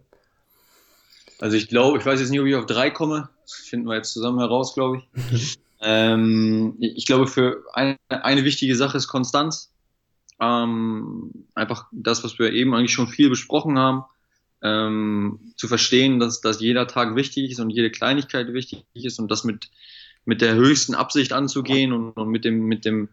[1.40, 3.30] Also ich glaube, ich weiß jetzt nicht, ob ich auf drei komme.
[3.44, 5.58] Das finden wir jetzt zusammen heraus, glaube ich.
[5.82, 9.72] ähm, ich glaube, für eine, eine wichtige Sache ist Konstanz.
[10.40, 14.04] Ähm, einfach das, was wir eben eigentlich schon viel besprochen haben,
[14.62, 19.30] ähm, zu verstehen, dass, dass jeder Tag wichtig ist und jede Kleinigkeit wichtig ist und
[19.30, 19.70] das mit
[20.26, 23.10] mit der höchsten Absicht anzugehen und, und mit dem, mit dem,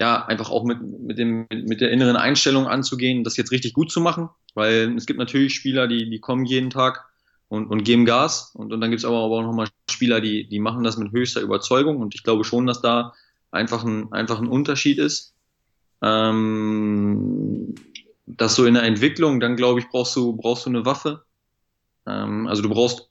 [0.00, 3.90] ja, einfach auch mit, mit, dem, mit der inneren Einstellung anzugehen, das jetzt richtig gut
[3.90, 7.04] zu machen, weil es gibt natürlich Spieler, die, die kommen jeden Tag
[7.48, 10.58] und, und geben Gas und, und dann gibt es aber, auch nochmal Spieler, die, die
[10.58, 13.12] machen das mit höchster Überzeugung und ich glaube schon, dass da
[13.50, 15.34] einfach ein, einfach ein Unterschied ist.
[16.02, 17.74] Ähm,
[18.26, 21.24] das so in der Entwicklung, dann glaube ich, brauchst du, brauchst du eine Waffe.
[22.06, 23.08] Ähm, also du brauchst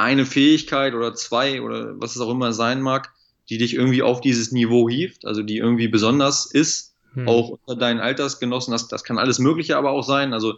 [0.00, 3.12] eine Fähigkeit oder zwei oder was es auch immer sein mag,
[3.48, 7.28] die dich irgendwie auf dieses Niveau hieft, also die irgendwie besonders ist, hm.
[7.28, 8.72] auch unter deinen Altersgenossen.
[8.72, 10.32] Das, das kann alles Mögliche aber auch sein.
[10.32, 10.54] Also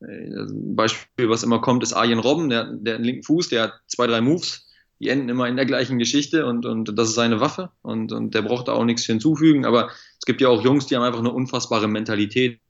[0.00, 3.72] äh, Beispiel, was immer kommt, ist Arjen Robben, der, der einen linken Fuß, der hat
[3.86, 7.40] zwei, drei Moves, die enden immer in der gleichen Geschichte und, und das ist seine
[7.40, 9.64] Waffe und, und der braucht da auch nichts hinzufügen.
[9.64, 12.60] Aber es gibt ja auch Jungs, die haben einfach eine unfassbare Mentalität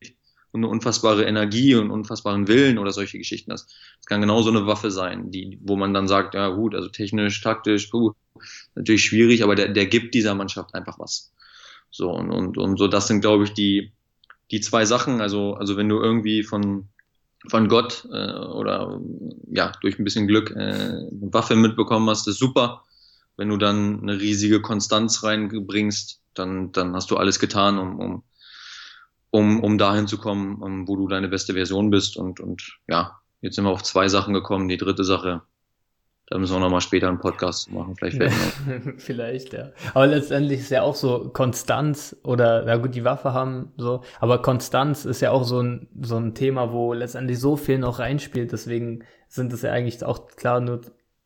[0.53, 3.51] und eine unfassbare Energie und unfassbaren Willen oder solche Geschichten.
[3.51, 6.89] Das, das kann genauso eine Waffe sein, die, wo man dann sagt, ja gut, also
[6.89, 8.13] technisch, taktisch, puh,
[8.75, 11.33] natürlich schwierig, aber der, der gibt dieser Mannschaft einfach was.
[11.91, 13.93] So, und, und, und so, das sind, glaube ich, die,
[14.51, 15.21] die zwei Sachen.
[15.21, 16.89] Also, also wenn du irgendwie von,
[17.49, 19.01] von Gott äh, oder
[19.51, 22.85] ja, durch ein bisschen Glück äh, eine Waffe mitbekommen hast, ist super.
[23.37, 28.23] Wenn du dann eine riesige Konstanz reinbringst, dann, dann hast du alles getan, um, um,
[29.33, 32.17] um, um dahin zu kommen, um, wo du deine beste Version bist.
[32.17, 34.69] Und, und ja, jetzt sind wir auf zwei Sachen gekommen.
[34.69, 35.41] Die dritte Sache,
[36.27, 37.97] da müssen wir nochmal später einen Podcast machen.
[37.97, 38.21] Vielleicht
[38.99, 39.71] Vielleicht, ja.
[39.95, 44.43] Aber letztendlich ist ja auch so Konstanz oder, na gut, die Waffe haben so, aber
[44.43, 48.53] Konstanz ist ja auch so ein, so ein Thema, wo letztendlich so viel noch reinspielt.
[48.53, 50.83] Deswegen sind es ja eigentlich auch klar nur,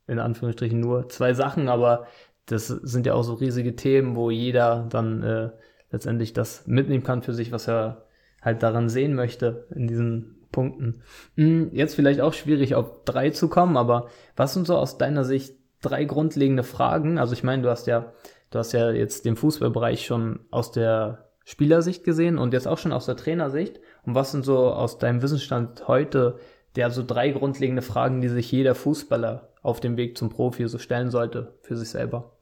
[0.07, 2.07] in Anführungsstrichen nur zwei Sachen, aber
[2.47, 5.51] das sind ja auch so riesige Themen, wo jeder dann äh,
[5.91, 8.07] letztendlich das mitnehmen kann für sich, was er
[8.43, 11.03] halt daran sehen möchte in diesen Punkten.
[11.37, 15.25] Hm, jetzt vielleicht auch schwierig auf drei zu kommen, aber was sind so aus deiner
[15.25, 17.19] Sicht drei grundlegende Fragen?
[17.19, 18.13] Also ich meine, du hast ja,
[18.51, 22.93] du hast ja jetzt den Fußballbereich schon aus der Spielersicht gesehen und jetzt auch schon
[22.93, 23.81] aus der Trainersicht.
[24.05, 26.39] Und was sind so aus deinem Wissensstand heute
[26.75, 30.79] der so drei grundlegende Fragen, die sich jeder Fußballer auf dem Weg zum Profi so
[30.79, 32.36] stellen sollte für sich selber?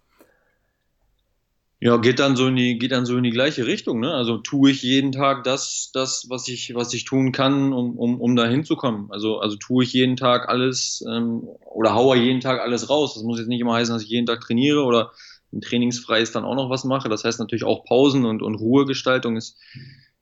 [1.85, 4.15] Ja, geht dann so in die, geht dann so in die gleiche Richtung, ne?
[4.15, 8.23] Also tue ich jeden Tag das, das, was ich, was ich tun kann, um, um,
[8.23, 9.13] um da hinzukommen.
[9.13, 13.13] Also, also tue ich jeden Tag alles ähm, oder haue jeden Tag alles raus.
[13.13, 15.13] Das muss jetzt nicht immer heißen, dass ich jeden Tag trainiere oder
[15.53, 17.11] ein trainingsfreies dann auch noch was mache.
[17.11, 19.59] Das heißt natürlich auch Pausen und, und Ruhegestaltung ist,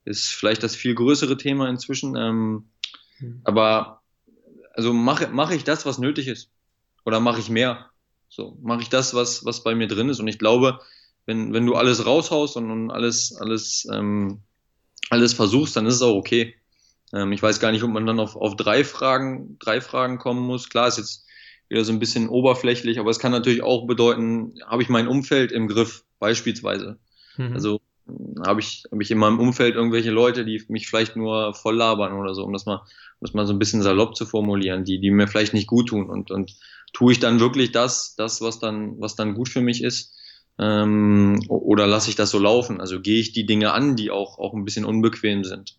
[0.05, 2.17] ist vielleicht das viel größere Thema inzwischen.
[2.17, 2.71] Ähm,
[3.21, 3.41] mhm.
[3.45, 4.03] Aber
[4.75, 6.51] also mache mache ich das, was nötig ist,
[7.05, 7.91] oder mache ich mehr?
[8.29, 10.19] So mache ich das, was was bei mir drin ist.
[10.19, 10.81] Und ich glaube,
[11.27, 14.41] wenn, wenn du alles raushaust und, und alles, alles, ähm,
[15.11, 16.55] alles versuchst, dann ist es auch okay.
[17.13, 20.45] Ähm, ich weiß gar nicht, ob man dann auf, auf drei Fragen, drei Fragen kommen
[20.45, 20.69] muss.
[20.69, 21.27] Klar, ist jetzt
[21.69, 25.53] wieder so ein bisschen oberflächlich, aber es kann natürlich auch bedeuten, habe ich mein Umfeld
[25.53, 26.99] im Griff, beispielsweise.
[27.37, 27.53] Mhm.
[27.55, 27.81] Also
[28.45, 32.15] habe ich, habe ich in meinem Umfeld irgendwelche Leute, die mich vielleicht nur voll labern
[32.15, 35.01] oder so, um das mal, um das mal so ein bisschen salopp zu formulieren, die,
[35.01, 36.57] die mir vielleicht nicht gut tun und, und
[36.93, 40.15] tue ich dann wirklich das, das, was dann, was dann gut für mich ist
[40.59, 42.81] ähm, oder lasse ich das so laufen?
[42.81, 45.79] Also gehe ich die Dinge an, die auch, auch ein bisschen unbequem sind?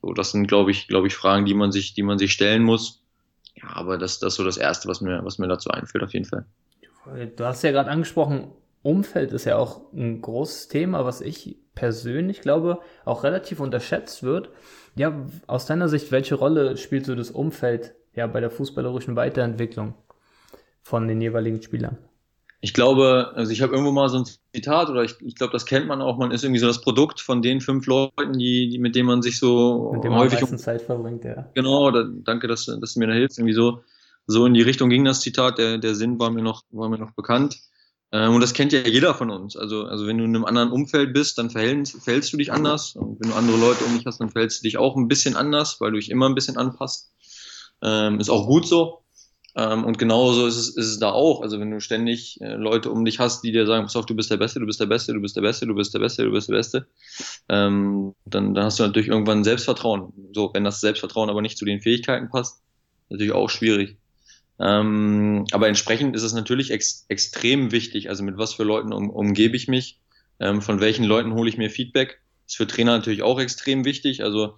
[0.00, 2.62] So, das sind, glaube ich, glaube ich, Fragen, die man sich, die man sich stellen
[2.62, 3.02] muss.
[3.56, 6.12] Ja, aber das, das ist so das Erste, was mir, was mir dazu einfällt, auf
[6.12, 6.46] jeden Fall.
[7.36, 12.40] Du hast ja gerade angesprochen, Umfeld ist ja auch ein großes Thema, was ich persönlich
[12.40, 14.50] glaube, auch relativ unterschätzt wird.
[14.94, 19.94] Ja, aus deiner Sicht, welche Rolle spielt so das Umfeld ja bei der fußballerischen Weiterentwicklung
[20.82, 21.98] von den jeweiligen Spielern?
[22.60, 25.64] Ich glaube, also ich habe irgendwo mal so ein Zitat oder ich, ich glaube, das
[25.64, 28.78] kennt man auch, man ist irgendwie so das Produkt von den fünf Leuten, die, die
[28.78, 31.48] mit denen man sich so mit dem häufig um Zeit verbringt, ja.
[31.54, 33.38] Genau, da, danke, dass, dass du mir da hilfst.
[33.38, 33.82] Irgendwie so,
[34.26, 36.98] so in die Richtung ging das Zitat, der, der Sinn war mir noch, war mir
[36.98, 37.60] noch bekannt.
[38.10, 39.56] Ähm, und das kennt ja jeder von uns.
[39.56, 42.96] Also, also wenn du in einem anderen Umfeld bist, dann verhältst, verhältst du dich anders.
[42.96, 45.36] Und wenn du andere Leute um dich hast, dann verhältst du dich auch ein bisschen
[45.36, 47.12] anders, weil du dich immer ein bisschen anpasst.
[47.82, 49.04] Ähm, ist auch gut so.
[49.58, 51.42] Ähm, und genauso ist es, ist es da auch.
[51.42, 54.14] Also wenn du ständig äh, Leute um dich hast, die dir sagen, pass auf, du
[54.14, 56.24] bist der Beste, du bist der Beste, du bist der Beste, du bist der Beste,
[56.24, 56.86] du bist der Beste,
[57.48, 60.12] ähm, dann, dann hast du natürlich irgendwann Selbstvertrauen.
[60.32, 62.62] So, wenn das Selbstvertrauen aber nicht zu den Fähigkeiten passt,
[63.08, 63.96] natürlich auch schwierig.
[64.60, 69.10] Ähm, aber entsprechend ist es natürlich ex extrem wichtig, also mit was für Leuten um,
[69.10, 69.98] umgebe ich mich,
[70.38, 72.20] ähm, von welchen Leuten hole ich mir Feedback.
[72.46, 74.22] Ist für Trainer natürlich auch extrem wichtig.
[74.22, 74.56] Also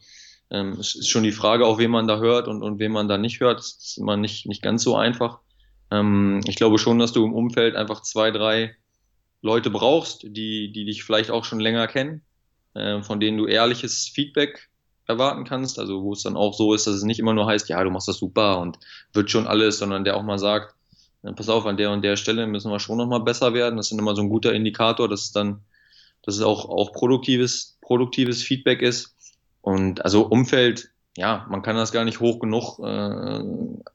[0.50, 3.08] ähm, es ist schon die Frage, auch wen man da hört und, und wen man
[3.08, 3.58] da nicht hört.
[3.58, 5.38] Das ist immer nicht, nicht ganz so einfach.
[5.90, 8.76] Ähm, ich glaube schon, dass du im Umfeld einfach zwei, drei
[9.42, 12.22] Leute brauchst, die, die dich vielleicht auch schon länger kennen,
[12.74, 14.68] äh, von denen du ehrliches Feedback
[15.06, 15.78] erwarten kannst.
[15.78, 17.90] Also wo es dann auch so ist, dass es nicht immer nur heißt, ja, du
[17.90, 18.78] machst das super und
[19.12, 20.74] wird schon alles, sondern der auch mal sagt,
[21.36, 23.76] pass auf, an der und der Stelle müssen wir schon nochmal besser werden.
[23.76, 25.60] Das ist immer so ein guter Indikator, dass es dann,
[26.22, 29.16] dass es auch, auch produktives, produktives Feedback ist.
[29.61, 33.40] Und also Umfeld, ja, man kann das gar nicht hoch genug äh,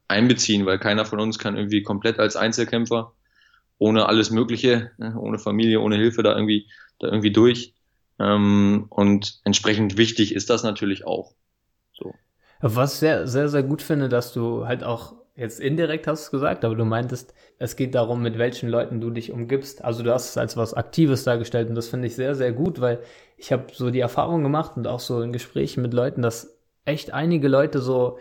[0.08, 3.13] einbeziehen, weil keiner von uns kann irgendwie komplett als Einzelkämpfer
[3.78, 7.73] ohne alles Mögliche, ne, ohne Familie, ohne Hilfe da irgendwie, da irgendwie durch.
[8.19, 11.34] Ähm, und entsprechend wichtig ist das natürlich auch.
[11.93, 12.13] So.
[12.62, 16.63] Was sehr, sehr, sehr gut finde, dass du halt auch jetzt indirekt hast du gesagt,
[16.63, 19.83] aber du meintest, es geht darum, mit welchen Leuten du dich umgibst.
[19.83, 22.81] Also du hast es als was Aktives dargestellt und das finde ich sehr, sehr gut,
[22.81, 22.99] weil
[23.37, 27.13] ich habe so die Erfahrung gemacht und auch so in Gesprächen mit Leuten, dass echt
[27.13, 28.17] einige Leute so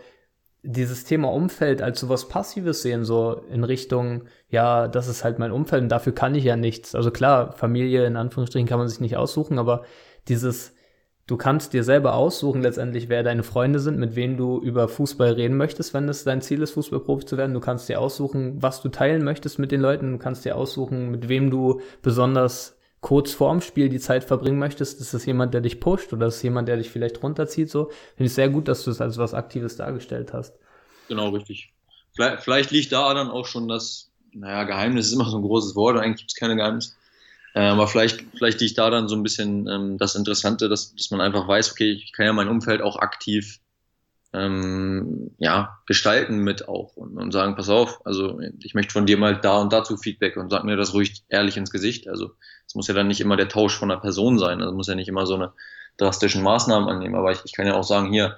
[0.61, 5.39] dieses Thema Umfeld als so was Passives sehen, so in Richtung, ja, das ist halt
[5.39, 6.95] mein Umfeld und dafür kann ich ja nichts.
[6.95, 9.85] Also klar, Familie in Anführungsstrichen kann man sich nicht aussuchen, aber
[10.27, 10.74] dieses
[11.27, 15.31] Du kannst dir selber aussuchen, letztendlich, wer deine Freunde sind, mit wem du über Fußball
[15.31, 17.55] reden möchtest, wenn es dein Ziel ist, Fußballprofi zu werden.
[17.55, 20.11] Du kannst dir aussuchen, was du teilen möchtest mit den Leuten.
[20.11, 25.01] Du kannst dir aussuchen, mit wem du besonders kurz vorm Spiel die Zeit verbringen möchtest.
[25.01, 27.71] Ist das jemand, der dich pusht oder ist das jemand, der dich vielleicht runterzieht?
[27.71, 27.85] So
[28.15, 30.53] finde ich sehr gut, dass du es als was Aktives dargestellt hast.
[31.07, 31.73] Genau, richtig.
[32.13, 35.75] Vielleicht, vielleicht liegt da dann auch schon das, naja, Geheimnis ist immer so ein großes
[35.75, 36.93] Wort, eigentlich gibt es keine Geheimnisse
[37.55, 41.09] Äh, aber vielleicht, vielleicht liegt da dann so ein bisschen ähm, das Interessante, dass, dass
[41.09, 43.61] man einfach weiß, okay, ich kann ja mein Umfeld auch aktiv
[44.33, 49.17] ähm, ja, gestalten mit auch und, und sagen, pass auf, also ich möchte von dir
[49.17, 52.09] mal da und dazu Feedback und sag mir das ruhig ehrlich ins Gesicht.
[52.09, 52.31] Also
[52.67, 54.95] es muss ja dann nicht immer der Tausch von einer Person sein, also muss ja
[54.95, 55.53] nicht immer so eine
[55.95, 58.37] drastischen Maßnahmen annehmen, aber ich, ich kann ja auch sagen, hier,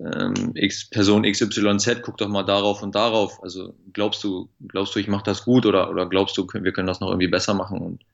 [0.00, 3.42] ähm, X, Person XYZ, guck doch mal darauf und darauf.
[3.42, 6.88] Also glaubst du, glaubst du, ich mache das gut oder, oder glaubst du, wir können
[6.88, 8.04] das noch irgendwie besser machen und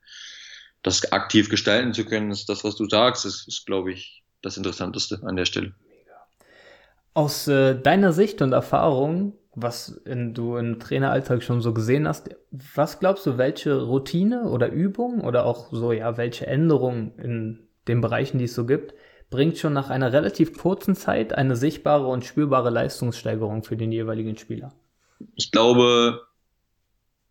[0.83, 4.57] das aktiv gestalten zu können, ist das, was du sagst, ist, ist glaube ich, das
[4.57, 5.75] Interessanteste an der Stelle.
[7.13, 12.31] Aus äh, deiner Sicht und Erfahrung, was in, du im Traineralltag schon so gesehen hast,
[12.51, 18.01] was glaubst du, welche Routine oder Übung oder auch so, ja, welche Änderungen in den
[18.01, 18.95] Bereichen, die es so gibt,
[19.29, 24.37] bringt schon nach einer relativ kurzen Zeit eine sichtbare und spürbare Leistungssteigerung für den jeweiligen
[24.37, 24.73] Spieler?
[25.35, 26.21] Ich glaube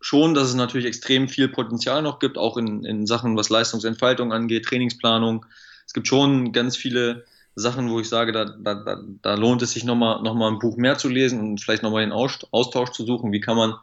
[0.02, 4.32] schon, dass es natürlich extrem viel Potenzial noch gibt, auch in, in Sachen, was Leistungsentfaltung
[4.32, 5.46] angeht, Trainingsplanung.
[5.86, 9.84] Es gibt schon ganz viele Sachen, wo ich sage, da, da, da lohnt es sich
[9.84, 13.32] nochmal noch mal ein Buch mehr zu lesen und vielleicht nochmal den Austausch zu suchen.
[13.32, 13.76] Wie kann man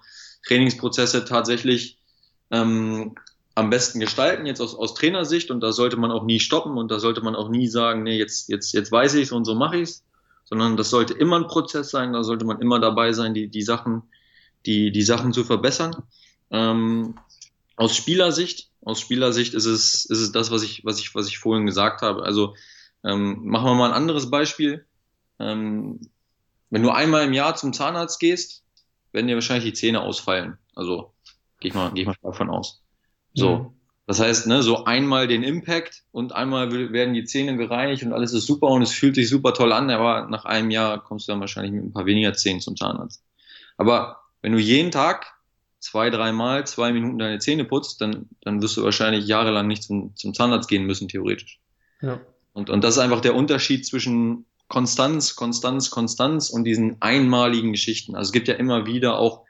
[0.46, 1.98] Trainingsprozesse tatsächlich
[2.50, 3.14] ähm,
[3.57, 5.50] am besten gestalten, jetzt aus, aus Trainersicht.
[5.50, 8.18] Und da sollte man auch nie stoppen und da sollte man auch nie sagen, nee,
[8.18, 10.05] jetzt, jetzt, jetzt weiß ich es und so mache ich es.
[10.44, 13.62] Sondern das sollte immer ein Prozess sein, da sollte man immer dabei sein, die, die,
[13.62, 14.02] Sachen,
[14.66, 15.96] die, die Sachen zu verbessern.
[16.50, 17.16] Ähm,
[17.76, 21.38] aus Spielersicht, aus Spielersicht ist es, ist es das, was ich, was ich, was ich
[21.38, 22.22] vorhin gesagt habe.
[22.22, 22.55] Also
[23.05, 24.87] ähm, machen wir mal ein anderes Beispiel.
[25.38, 26.00] Ähm,
[26.70, 28.64] wenn du einmal im Jahr zum Zahnarzt gehst,
[29.12, 30.59] werden dir wahrscheinlich die Zähne ausfallen.
[30.74, 31.12] Also
[31.61, 32.83] gehe ich mal, gehe ich mal davon aus.
[33.35, 33.57] So.
[33.57, 33.76] Mhm.
[34.07, 38.33] Das heißt, ne, so einmal den Impact und einmal werden die Zähne gereinigt und alles
[38.33, 41.33] ist super und es fühlt sich super toll an, aber nach einem Jahr kommst du
[41.33, 43.24] dann wahrscheinlich mit ein paar weniger Zähnen zum Zahnarzt.
[43.76, 45.35] Aber wenn du jeden Tag
[45.80, 50.14] zwei, dreimal, zwei Minuten deine Zähne putzt, dann, dann wirst du wahrscheinlich jahrelang nicht zum,
[50.14, 51.59] zum Zahnarzt gehen müssen, theoretisch.
[52.00, 52.20] Ja.
[52.52, 58.14] Und, und das ist einfach der Unterschied zwischen Konstanz, Konstanz, Konstanz und diesen einmaligen Geschichten.
[58.14, 59.46] Also es gibt ja immer wieder auch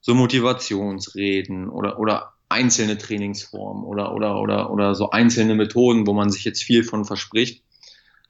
[0.00, 6.30] so Motivationsreden oder, oder einzelne Trainingsformen oder, oder, oder, oder so einzelne Methoden, wo man
[6.30, 7.64] sich jetzt viel von verspricht.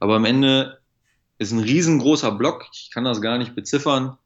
[0.01, 0.81] Aber am Ende
[1.37, 4.17] ist ein riesengroßer Block, ich kann das gar nicht beziffern,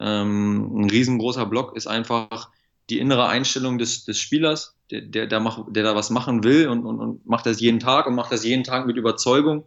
[0.00, 2.48] ähm, ein riesengroßer Block ist einfach
[2.88, 6.68] die innere Einstellung des, des Spielers, der, der, der, mach, der da was machen will
[6.68, 9.64] und, und, und macht das jeden Tag und macht das jeden Tag mit Überzeugung.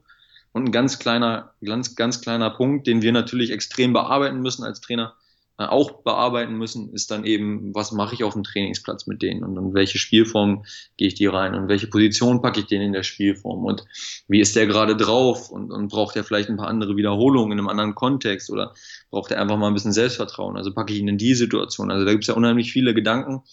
[0.51, 4.81] Und ein ganz kleiner, ganz, ganz kleiner Punkt, den wir natürlich extrem bearbeiten müssen als
[4.81, 5.15] Trainer,
[5.57, 9.55] auch bearbeiten müssen, ist dann eben, was mache ich auf dem Trainingsplatz mit denen und
[9.55, 10.65] in welche Spielform
[10.97, 13.85] gehe ich die rein und welche Position packe ich den in der Spielform und
[14.27, 17.59] wie ist der gerade drauf und, und braucht er vielleicht ein paar andere Wiederholungen in
[17.59, 18.73] einem anderen Kontext oder
[19.11, 21.91] braucht er einfach mal ein bisschen Selbstvertrauen, also packe ich ihn in die Situation.
[21.91, 23.43] Also da gibt es ja unheimlich viele Gedanken,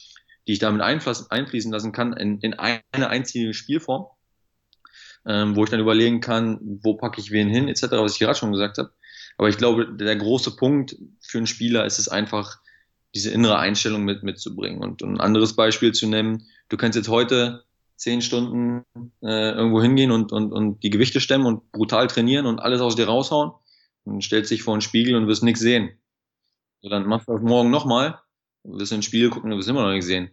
[0.46, 4.06] die ich damit einfließen lassen kann in, in eine einzige Spielform,
[5.26, 8.38] ähm, wo ich dann überlegen kann, wo packe ich wen hin, etc., was ich gerade
[8.38, 8.90] schon gesagt habe.
[9.40, 12.58] Aber ich glaube, der große Punkt für einen Spieler ist es einfach,
[13.14, 14.82] diese innere Einstellung mit, mitzubringen.
[14.82, 17.64] Und, und ein anderes Beispiel zu nennen, du kannst jetzt heute
[17.96, 18.84] zehn Stunden
[19.22, 22.96] äh, irgendwo hingehen und, und, und die Gewichte stemmen und brutal trainieren und alles aus
[22.96, 23.52] dir raushauen
[24.04, 25.88] und stellst dich vor einen Spiegel und wirst nichts sehen.
[26.82, 28.20] So, dann machst du das morgen nochmal,
[28.64, 30.30] wirst in den Spiegel gucken und wirst immer noch nichts sehen.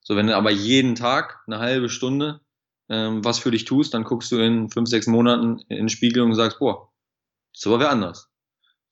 [0.00, 2.40] So, wenn du aber jeden Tag eine halbe Stunde
[2.88, 6.22] ähm, was für dich tust, dann guckst du in fünf, sechs Monaten in den Spiegel
[6.22, 6.92] und sagst, boah,
[7.52, 8.30] das war wer anders.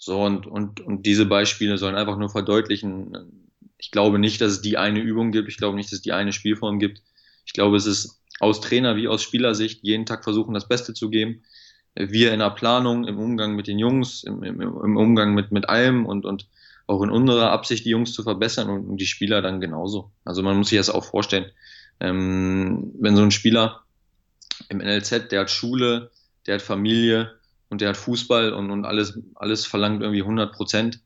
[0.04, 3.16] So, und, und, und diese Beispiele sollen einfach nur verdeutlichen,
[3.78, 6.10] ich glaube nicht, dass es die eine Übung gibt, ich glaube nicht, dass es die
[6.10, 7.02] eine Spielform gibt.
[7.46, 11.08] Ich glaube, es ist aus Trainer wie aus Spielersicht jeden Tag versuchen, das Beste zu
[11.08, 11.44] geben.
[11.94, 15.68] Wir in der Planung, im Umgang mit den Jungs, im, im, im Umgang mit, mit
[15.68, 16.48] allem und, und
[16.88, 20.10] auch in unserer Absicht, die Jungs zu verbessern und, und die Spieler dann genauso.
[20.24, 21.46] Also man muss sich das auch vorstellen.
[22.00, 23.84] Ähm, wenn so ein Spieler
[24.68, 26.10] im NLZ, der hat Schule,
[26.48, 27.38] der hat Familie,
[27.72, 31.00] und der hat Fußball und, und alles, alles verlangt irgendwie 100 Prozent.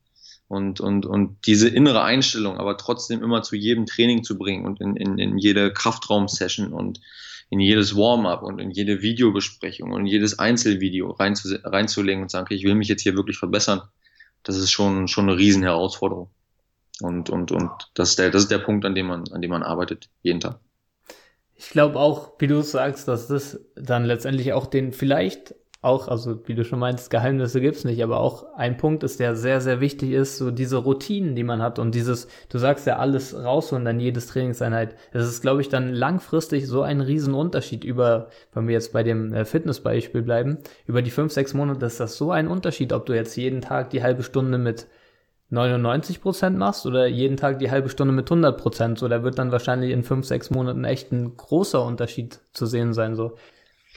[0.49, 4.81] Und, und, und diese innere Einstellung, aber trotzdem immer zu jedem Training zu bringen und
[4.81, 6.99] in, in, in jede Kraftraum-Session und
[7.49, 12.43] in jedes Warm-up und in jede Videobesprechung und in jedes Einzelvideo reinzu, reinzulegen und sagen,
[12.43, 13.81] okay, ich will mich jetzt hier wirklich verbessern,
[14.43, 16.29] das ist schon, schon eine riesen Herausforderung.
[16.99, 19.51] Und, und, und das ist der, das ist der Punkt, an dem man, an dem
[19.51, 20.59] man arbeitet, jeden Tag.
[21.55, 25.55] Ich glaube auch, wie du sagst, dass das dann letztendlich auch den vielleicht
[25.87, 29.35] auch, also wie du schon meinst, Geheimnisse gibt's nicht, aber auch ein Punkt ist, der
[29.35, 32.97] sehr, sehr wichtig ist, so diese Routinen, die man hat und dieses, du sagst ja
[32.97, 34.95] alles rausholen, dann jedes Trainingseinheit.
[35.13, 39.33] Das ist, glaube ich, dann langfristig so ein Riesenunterschied über, wenn wir jetzt bei dem
[39.33, 43.13] äh, Fitnessbeispiel bleiben, über die fünf, sechs Monate ist das so ein Unterschied, ob du
[43.13, 44.87] jetzt jeden Tag die halbe Stunde mit
[45.49, 48.99] 99 Prozent machst oder jeden Tag die halbe Stunde mit 100 Prozent.
[48.99, 52.93] So, da wird dann wahrscheinlich in fünf, sechs Monaten echt ein großer Unterschied zu sehen
[52.93, 53.15] sein.
[53.15, 53.37] So.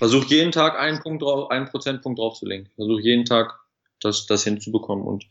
[0.00, 2.70] Versuch jeden Tag einen Punkt drauf, einen Prozentpunkt draufzulegen.
[2.74, 3.60] Versuch jeden Tag
[4.00, 5.26] das, das hinzubekommen und,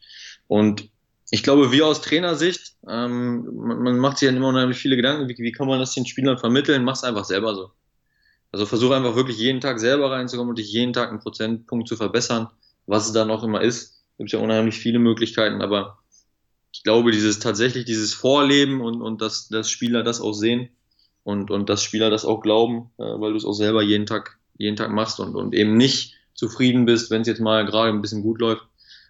[0.48, 0.90] und
[1.32, 5.28] ich glaube, wir aus Trainersicht, ähm, man, man macht sich ja immer unheimlich viele Gedanken,
[5.28, 7.72] wie, wie kann man das den Spielern vermitteln, mach's einfach selber so.
[8.52, 11.96] Also versuche einfach wirklich jeden Tag selber reinzukommen und dich jeden Tag einen Prozentpunkt zu
[11.96, 12.50] verbessern,
[12.86, 14.04] was es dann auch immer ist.
[14.20, 15.98] Gibt ja unheimlich viele Möglichkeiten, aber
[16.72, 20.70] ich glaube, dieses tatsächlich dieses Vorleben und, und dass, dass Spieler das auch sehen
[21.24, 24.39] und, und dass Spieler das auch glauben, äh, weil du es auch selber jeden Tag,
[24.60, 28.02] jeden Tag machst und, und eben nicht zufrieden bist, wenn es jetzt mal gerade ein
[28.02, 28.64] bisschen gut läuft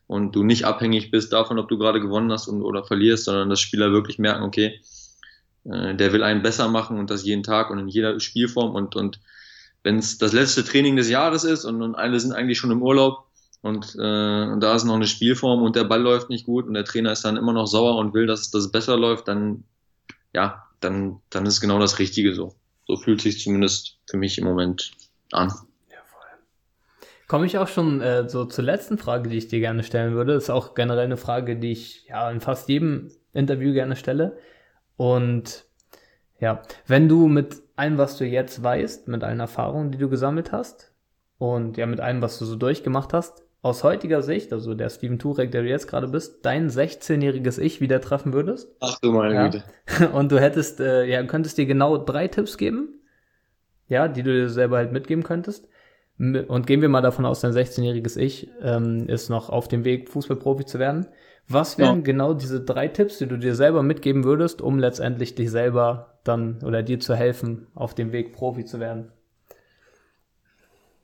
[0.07, 3.49] und du nicht abhängig bist davon, ob du gerade gewonnen hast und, oder verlierst, sondern
[3.49, 4.79] dass Spieler wirklich merken, okay,
[5.65, 8.95] äh, der will einen besser machen und das jeden Tag und in jeder Spielform und,
[8.95, 9.19] und
[9.83, 12.81] wenn es das letzte Training des Jahres ist und, und alle sind eigentlich schon im
[12.81, 13.25] Urlaub
[13.61, 16.73] und, äh, und da ist noch eine Spielform und der Ball läuft nicht gut und
[16.73, 19.63] der Trainer ist dann immer noch sauer und will, dass das besser läuft, dann
[20.33, 22.55] ja, dann, dann ist genau das Richtige so.
[22.87, 24.91] So fühlt sich zumindest für mich im Moment
[25.31, 25.51] an.
[27.27, 30.33] Komme ich auch schon äh, so zur letzten Frage, die ich dir gerne stellen würde.
[30.33, 34.37] Das ist auch generell eine Frage, die ich ja in fast jedem Interview gerne stelle.
[34.97, 35.65] Und
[36.39, 40.51] ja, wenn du mit allem, was du jetzt weißt, mit allen Erfahrungen, die du gesammelt
[40.51, 40.91] hast
[41.37, 45.19] und ja mit allem, was du so durchgemacht hast, aus heutiger Sicht, also der Steven
[45.19, 48.73] Turek, der du jetzt gerade bist, dein 16-jähriges Ich wieder treffen würdest.
[48.79, 49.47] Ach du meine ja.
[49.47, 49.63] Güte.
[50.13, 52.98] Und du hättest, äh, ja, könntest dir genau drei Tipps geben,
[53.89, 55.67] ja, die du dir selber halt mitgeben könntest.
[56.17, 60.09] Und gehen wir mal davon aus, dein 16-jähriges Ich ähm, ist noch auf dem Weg,
[60.09, 61.07] Fußballprofi zu werden.
[61.47, 62.03] Was wären ja.
[62.03, 66.61] genau diese drei Tipps, die du dir selber mitgeben würdest, um letztendlich dich selber dann
[66.63, 69.11] oder dir zu helfen, auf dem Weg Profi zu werden?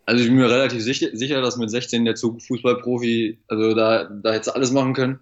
[0.06, 4.34] Also ich bin mir relativ sicher, dass mit 16 der Zug Fußballprofi, also da, da
[4.34, 5.20] hätte alles machen können,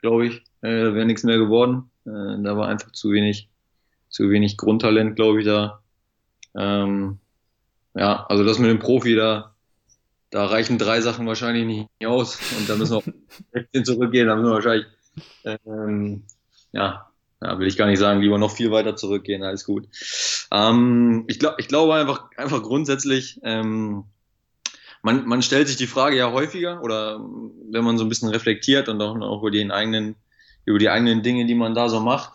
[0.00, 0.38] glaube ich.
[0.62, 1.90] Äh, da wäre nichts mehr geworden.
[2.04, 3.48] Äh, da war einfach zu wenig,
[4.08, 5.83] zu wenig Grundtalent, glaube ich, da.
[6.56, 7.18] Ähm,
[7.94, 9.54] ja, also das mit dem Profi, da,
[10.30, 13.10] da reichen drei Sachen wahrscheinlich nicht aus und da müssen wir auf
[13.52, 14.86] 16 zurückgehen, da müssen wir wahrscheinlich,
[15.44, 16.24] ähm,
[16.72, 17.08] ja,
[17.40, 19.86] ja, will ich gar nicht sagen, lieber noch viel weiter zurückgehen, alles gut.
[20.50, 24.04] Ähm, ich, glaub, ich glaube einfach, einfach grundsätzlich, ähm,
[25.02, 27.20] man, man stellt sich die Frage ja häufiger oder
[27.70, 30.16] wenn man so ein bisschen reflektiert und auch, auch über, die eigenen,
[30.64, 32.32] über die eigenen Dinge, die man da so macht,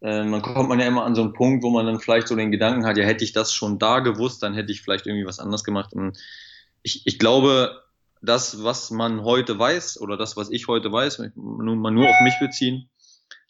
[0.00, 2.50] man kommt man ja immer an so einen Punkt, wo man dann vielleicht so den
[2.50, 5.38] Gedanken hat, ja, hätte ich das schon da gewusst, dann hätte ich vielleicht irgendwie was
[5.38, 5.92] anderes gemacht.
[5.92, 6.18] Und
[6.82, 7.82] ich, ich glaube,
[8.22, 12.20] das, was man heute weiß, oder das, was ich heute weiß, nur mal nur auf
[12.22, 12.88] mich beziehen,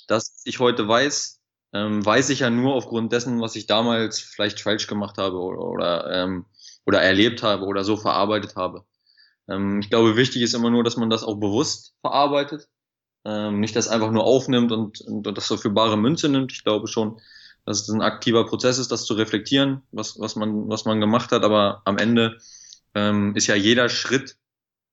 [0.07, 1.41] das ich heute weiß,
[1.73, 5.61] ähm, weiß ich ja nur aufgrund dessen, was ich damals vielleicht falsch gemacht habe oder,
[5.61, 6.47] oder, ähm,
[6.85, 8.85] oder erlebt habe oder so verarbeitet habe.
[9.49, 12.69] Ähm, ich glaube, wichtig ist immer nur, dass man das auch bewusst verarbeitet.
[13.25, 16.53] Ähm, nicht das einfach nur aufnimmt und, und, das so für bare Münze nimmt.
[16.53, 17.21] Ich glaube schon,
[17.67, 21.31] dass es ein aktiver Prozess ist, das zu reflektieren, was, was, man, was man gemacht
[21.33, 21.43] hat.
[21.43, 22.39] Aber am Ende
[22.95, 24.37] ähm, ist ja jeder Schritt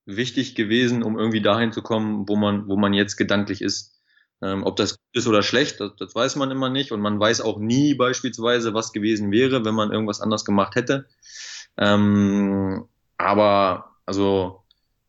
[0.06, 3.94] wichtig gewesen, um irgendwie dahin zu kommen, wo man, wo man jetzt gedanklich ist.
[4.42, 6.92] Ähm, ob das gut ist oder schlecht, das, das weiß man immer nicht.
[6.92, 11.08] Und man weiß auch nie beispielsweise, was gewesen wäre, wenn man irgendwas anders gemacht hätte.
[11.78, 12.86] Ähm,
[13.18, 14.64] aber also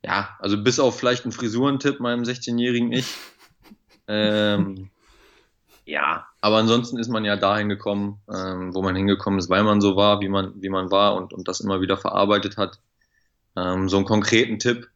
[0.08, 3.14] ja, also bis auf vielleicht einen Frisurentipp meinem 16-jährigen Ich.
[4.08, 4.88] ähm,
[5.84, 9.82] ja, aber ansonsten ist man ja dahin gekommen, ähm, wo man hingekommen ist, weil man
[9.82, 12.80] so war, wie man, wie man war und, und das immer wieder verarbeitet hat.
[13.54, 14.88] Ähm, so einen konkreten Tipp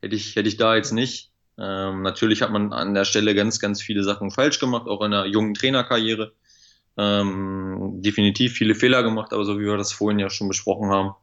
[0.00, 1.30] hätte ich, hätte ich da jetzt nicht.
[1.58, 5.10] Ähm, natürlich hat man an der Stelle ganz, ganz viele Sachen falsch gemacht, auch in
[5.10, 6.32] der jungen Trainerkarriere.
[6.96, 11.14] Ähm, definitiv viele Fehler gemacht, aber so wie wir das vorhin ja schon besprochen haben,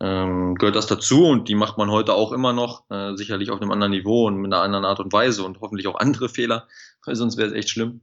[0.00, 3.60] ähm, gehört das dazu und die macht man heute auch immer noch, äh, sicherlich auf
[3.60, 6.68] einem anderen Niveau und mit einer anderen Art und Weise und hoffentlich auch andere Fehler,
[7.04, 8.00] weil sonst wäre es echt schlimm.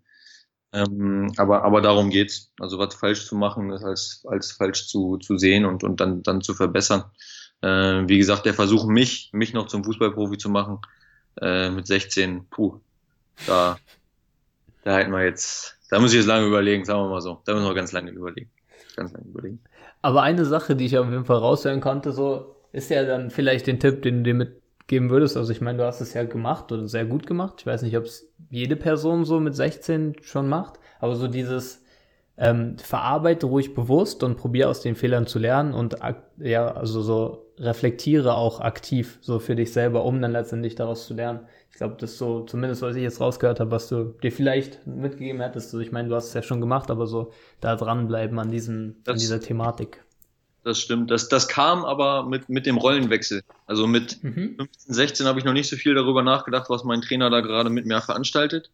[0.74, 2.52] Ähm, aber, aber darum geht's.
[2.60, 6.24] Also was falsch zu machen, ist als, als falsch zu, zu sehen und, und dann,
[6.24, 7.06] dann zu verbessern.
[7.62, 10.80] Äh, wie gesagt, der Versuch, mich, mich noch zum Fußballprofi zu machen,
[11.42, 12.80] äh, mit 16, puh,
[13.48, 13.80] da,
[14.84, 17.42] da hätten wir jetzt, da muss ich jetzt lange überlegen, sagen wir mal so.
[17.46, 18.52] Da müssen wir ganz lange überlegen.
[18.96, 19.60] Ganz lange überlegen.
[20.02, 23.68] Aber eine Sache, die ich auf jeden Fall raushören konnte, so, ist ja dann vielleicht
[23.68, 25.38] den Tipp, den du dir mitgeben würdest.
[25.38, 27.56] Also ich meine, du hast es ja gemacht oder sehr gut gemacht.
[27.60, 31.84] Ich weiß nicht, ob es jede Person so mit 16 schon macht, aber so dieses
[32.38, 35.98] ähm, verarbeite ruhig bewusst und probiere aus den Fehlern zu lernen und
[36.38, 41.16] ja, also so reflektiere auch aktiv so für dich selber, um dann letztendlich daraus zu
[41.16, 41.48] lernen.
[41.72, 44.86] Ich glaube, das ist so, zumindest was ich jetzt rausgehört habe, was du dir vielleicht
[44.88, 45.68] mitgegeben hättest.
[45.68, 48.96] Also ich meine, du hast es ja schon gemacht, aber so da dranbleiben an diesem,
[49.04, 50.04] das, an dieser Thematik.
[50.64, 51.12] das stimmt.
[51.12, 53.44] Das, das kam aber mit, mit dem Rollenwechsel.
[53.68, 54.56] Also mit mhm.
[54.58, 57.70] 15, 16 habe ich noch nicht so viel darüber nachgedacht, was mein Trainer da gerade
[57.70, 58.72] mit mir veranstaltet.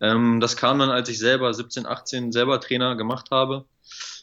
[0.00, 3.64] Ähm, das kam dann, als ich selber 17, 18 selber Trainer gemacht habe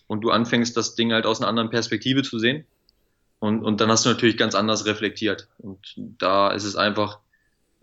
[0.07, 2.65] und du anfängst, das Ding halt aus einer anderen Perspektive zu sehen.
[3.39, 5.47] Und, und dann hast du natürlich ganz anders reflektiert.
[5.57, 7.19] Und da ist es einfach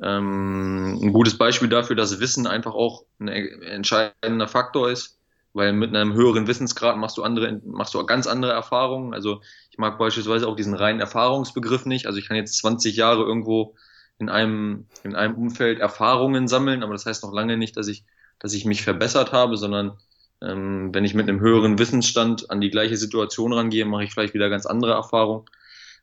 [0.02, 5.18] ähm, ein gutes Beispiel dafür, dass Wissen einfach auch ein entscheidender Faktor ist,
[5.52, 9.12] weil mit einem höheren Wissensgrad machst du andere, machst du ganz andere Erfahrungen.
[9.12, 9.40] Also
[9.70, 12.06] ich mag beispielsweise auch diesen reinen Erfahrungsbegriff nicht.
[12.06, 13.74] Also ich kann jetzt 20 Jahre irgendwo
[14.18, 18.04] in einem, in einem Umfeld Erfahrungen sammeln, aber das heißt noch lange nicht, dass ich,
[18.38, 19.98] dass ich mich verbessert habe, sondern
[20.40, 24.34] ähm, wenn ich mit einem höheren Wissensstand an die gleiche Situation rangehe, mache ich vielleicht
[24.34, 25.46] wieder ganz andere Erfahrungen.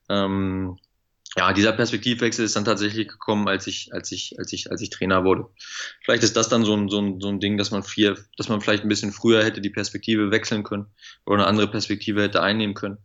[0.09, 0.77] Ähm,
[1.37, 4.89] ja, dieser Perspektivwechsel ist dann tatsächlich gekommen, als ich, als ich, als ich, als ich
[4.89, 5.45] Trainer wurde.
[6.03, 8.47] Vielleicht ist das dann so ein, so ein, so ein Ding, dass man viel, dass
[8.47, 10.87] man vielleicht ein bisschen früher hätte die Perspektive wechseln können
[11.25, 12.99] oder eine andere Perspektive hätte einnehmen können.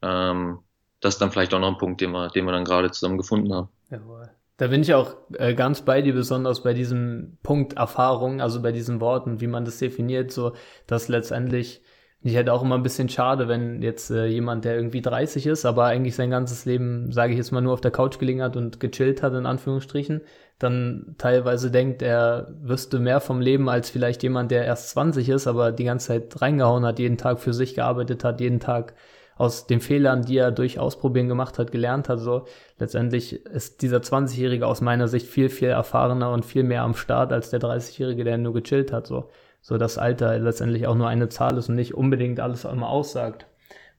[0.00, 0.60] Ähm,
[1.00, 3.18] das ist dann vielleicht auch noch ein Punkt, den wir, den wir dann gerade zusammen
[3.18, 3.68] gefunden haben.
[3.90, 4.30] Jawohl.
[4.58, 8.70] Da bin ich auch äh, ganz bei dir, besonders bei diesem Punkt Erfahrung, also bei
[8.70, 10.54] diesen Worten, wie man das definiert, so
[10.86, 11.82] dass letztendlich
[12.24, 15.64] ich hätte auch immer ein bisschen schade, wenn jetzt äh, jemand, der irgendwie 30 ist,
[15.64, 18.56] aber eigentlich sein ganzes Leben, sage ich jetzt mal, nur auf der Couch gelegen hat
[18.56, 20.20] und gechillt hat, in Anführungsstrichen,
[20.60, 25.48] dann teilweise denkt, er wüsste mehr vom Leben als vielleicht jemand, der erst 20 ist,
[25.48, 28.94] aber die ganze Zeit reingehauen hat, jeden Tag für sich gearbeitet hat, jeden Tag
[29.36, 32.20] aus den Fehlern, die er durch Ausprobieren gemacht hat, gelernt hat.
[32.20, 32.44] So
[32.78, 37.32] letztendlich ist dieser 20-Jährige aus meiner Sicht viel, viel erfahrener und viel mehr am Start
[37.32, 39.08] als der 30-Jährige, der nur gechillt hat.
[39.08, 39.30] So,
[39.62, 43.46] so das Alter letztendlich auch nur eine Zahl ist und nicht unbedingt alles einmal aussagt,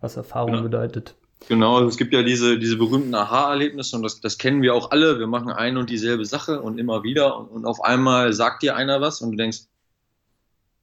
[0.02, 0.64] was Erfahrung genau.
[0.64, 1.16] bedeutet.
[1.48, 4.92] Genau, also es gibt ja diese, diese berühmten Aha-Erlebnisse und das, das kennen wir auch
[4.92, 5.20] alle.
[5.20, 8.76] Wir machen ein und dieselbe Sache und immer wieder und, und auf einmal sagt dir
[8.76, 9.60] einer was und du denkst,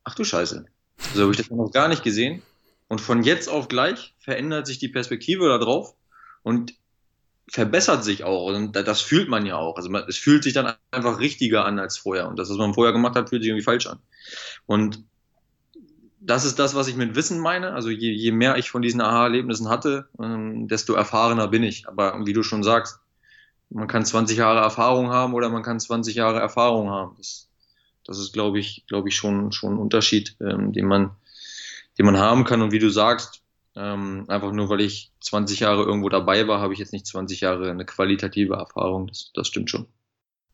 [0.05, 0.67] ach du Scheiße,
[1.15, 2.43] so habe ich das noch gar nicht gesehen.
[2.89, 5.95] Und von jetzt auf gleich verändert sich die Perspektive darauf
[6.43, 6.75] und
[7.51, 8.47] verbessert sich auch.
[8.47, 9.77] Und das fühlt man ja auch.
[9.77, 12.29] Also es fühlt sich dann einfach richtiger an als vorher.
[12.29, 13.99] Und das, was man vorher gemacht hat, fühlt sich irgendwie falsch an.
[14.67, 15.05] Und
[16.21, 17.73] das ist das, was ich mit Wissen meine.
[17.73, 21.89] Also je, je mehr ich von diesen Aha-Erlebnissen hatte, ähm, desto erfahrener bin ich.
[21.89, 23.01] Aber wie du schon sagst,
[23.71, 27.15] man kann 20 Jahre Erfahrung haben oder man kann 20 Jahre Erfahrung haben.
[27.17, 27.49] Das,
[28.05, 31.11] das ist, glaube ich, glaube ich, schon, schon ein Unterschied, ähm, den man,
[31.99, 32.63] den man haben kann.
[32.63, 33.40] Und wie du sagst,
[33.77, 37.41] ähm, einfach nur weil ich 20 Jahre irgendwo dabei war, habe ich jetzt nicht 20
[37.41, 39.07] Jahre eine qualitative Erfahrung.
[39.07, 39.87] Das, das stimmt schon.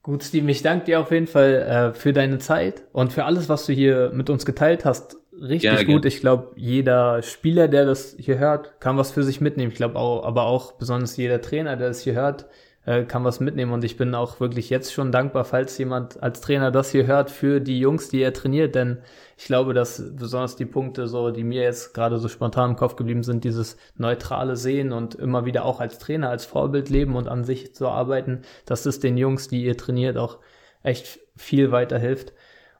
[0.03, 3.49] Gut, Steven, ich danke dir auf jeden Fall äh, für deine Zeit und für alles,
[3.49, 5.17] was du hier mit uns geteilt hast.
[5.33, 6.03] Richtig gerne, gut.
[6.03, 6.07] Gerne.
[6.07, 9.73] Ich glaube, jeder Spieler, der das hier hört, kann was für sich mitnehmen.
[9.73, 12.47] Ich glaube auch, aber auch besonders jeder Trainer, der das hier hört,
[12.87, 13.73] äh, kann was mitnehmen.
[13.73, 17.31] Und ich bin auch wirklich jetzt schon dankbar, falls jemand als Trainer das hier hört,
[17.31, 18.75] für die Jungs, die er trainiert.
[18.75, 18.99] Denn
[19.37, 22.97] ich glaube, dass besonders die Punkte, so, die mir jetzt gerade so spontan im Kopf
[22.97, 27.29] geblieben sind, dieses neutrale Sehen und immer wieder auch als Trainer, als Vorbild leben und
[27.29, 30.39] an sich zu arbeiten, dass es den Jungs, die ihr trainiert, auch
[30.83, 32.33] echt viel weiterhilft.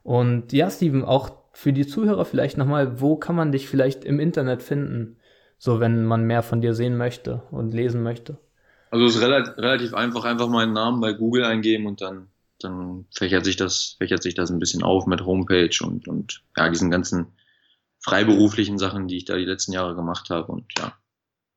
[0.03, 4.19] Und ja, Steven, auch für die Zuhörer vielleicht nochmal, wo kann man dich vielleicht im
[4.19, 5.17] Internet finden?
[5.57, 8.37] So, wenn man mehr von dir sehen möchte und lesen möchte.
[8.89, 12.27] Also es ist relativ, relativ einfach, einfach meinen Namen bei Google eingeben und dann,
[12.59, 16.69] dann fächert sich das, fächert sich das ein bisschen auf mit Homepage und, und ja,
[16.69, 17.27] diesen ganzen
[17.99, 20.51] freiberuflichen Sachen, die ich da die letzten Jahre gemacht habe.
[20.51, 20.93] Und ja,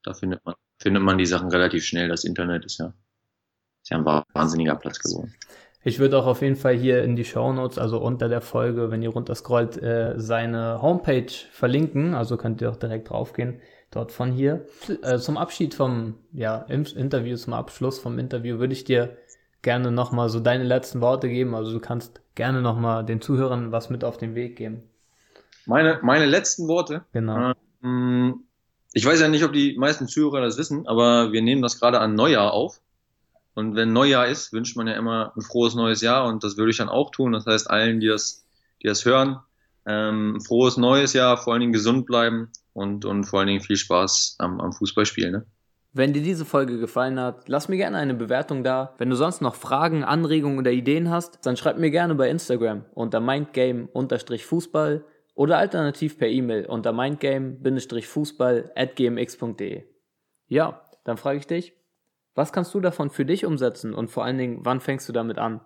[0.02, 2.08] da findet man, findet man die Sachen relativ schnell.
[2.08, 2.92] Das Internet ist ja,
[3.82, 5.34] ist ja ein wahnsinniger Platz geworden.
[5.82, 8.90] Ich würde auch auf jeden Fall hier in die Show Notes, also unter der Folge,
[8.90, 12.14] wenn ihr runterscrollt, äh, seine Homepage verlinken.
[12.14, 13.60] Also könnt ihr auch direkt draufgehen
[13.90, 14.66] dort von hier.
[15.02, 19.16] Äh, zum Abschied vom ja, Interview, zum Abschluss vom Interview würde ich dir
[19.62, 21.54] gerne nochmal so deine letzten Worte geben.
[21.54, 24.82] Also du kannst gerne nochmal den Zuhörern was mit auf den Weg geben.
[25.66, 27.04] Meine, meine letzten Worte?
[27.12, 27.52] Genau.
[27.82, 28.44] Ähm,
[28.92, 32.00] ich weiß ja nicht, ob die meisten Zuhörer das wissen, aber wir nehmen das gerade
[32.00, 32.80] an Neujahr auf.
[33.54, 36.70] Und wenn Neujahr ist, wünscht man ja immer ein frohes neues Jahr und das würde
[36.70, 37.32] ich dann auch tun.
[37.32, 38.44] Das heißt, allen, die das,
[38.82, 39.40] die das hören,
[39.86, 43.76] ähm, frohes neues Jahr, vor allen Dingen gesund bleiben und, und vor allen Dingen viel
[43.76, 45.32] Spaß am, am Fußballspielen.
[45.32, 45.46] Ne?
[45.92, 48.94] Wenn dir diese Folge gefallen hat, lass mir gerne eine Bewertung da.
[48.98, 52.84] Wenn du sonst noch Fragen, Anregungen oder Ideen hast, dann schreib mir gerne bei Instagram
[52.94, 55.04] unter mindgame-fußball
[55.34, 59.82] oder alternativ per E-Mail unter mindgame-fußball at gmx.de.
[60.46, 61.72] Ja, dann frage ich dich,
[62.36, 65.38] was kannst du davon für dich umsetzen und vor allen Dingen, wann fängst du damit
[65.38, 65.60] an?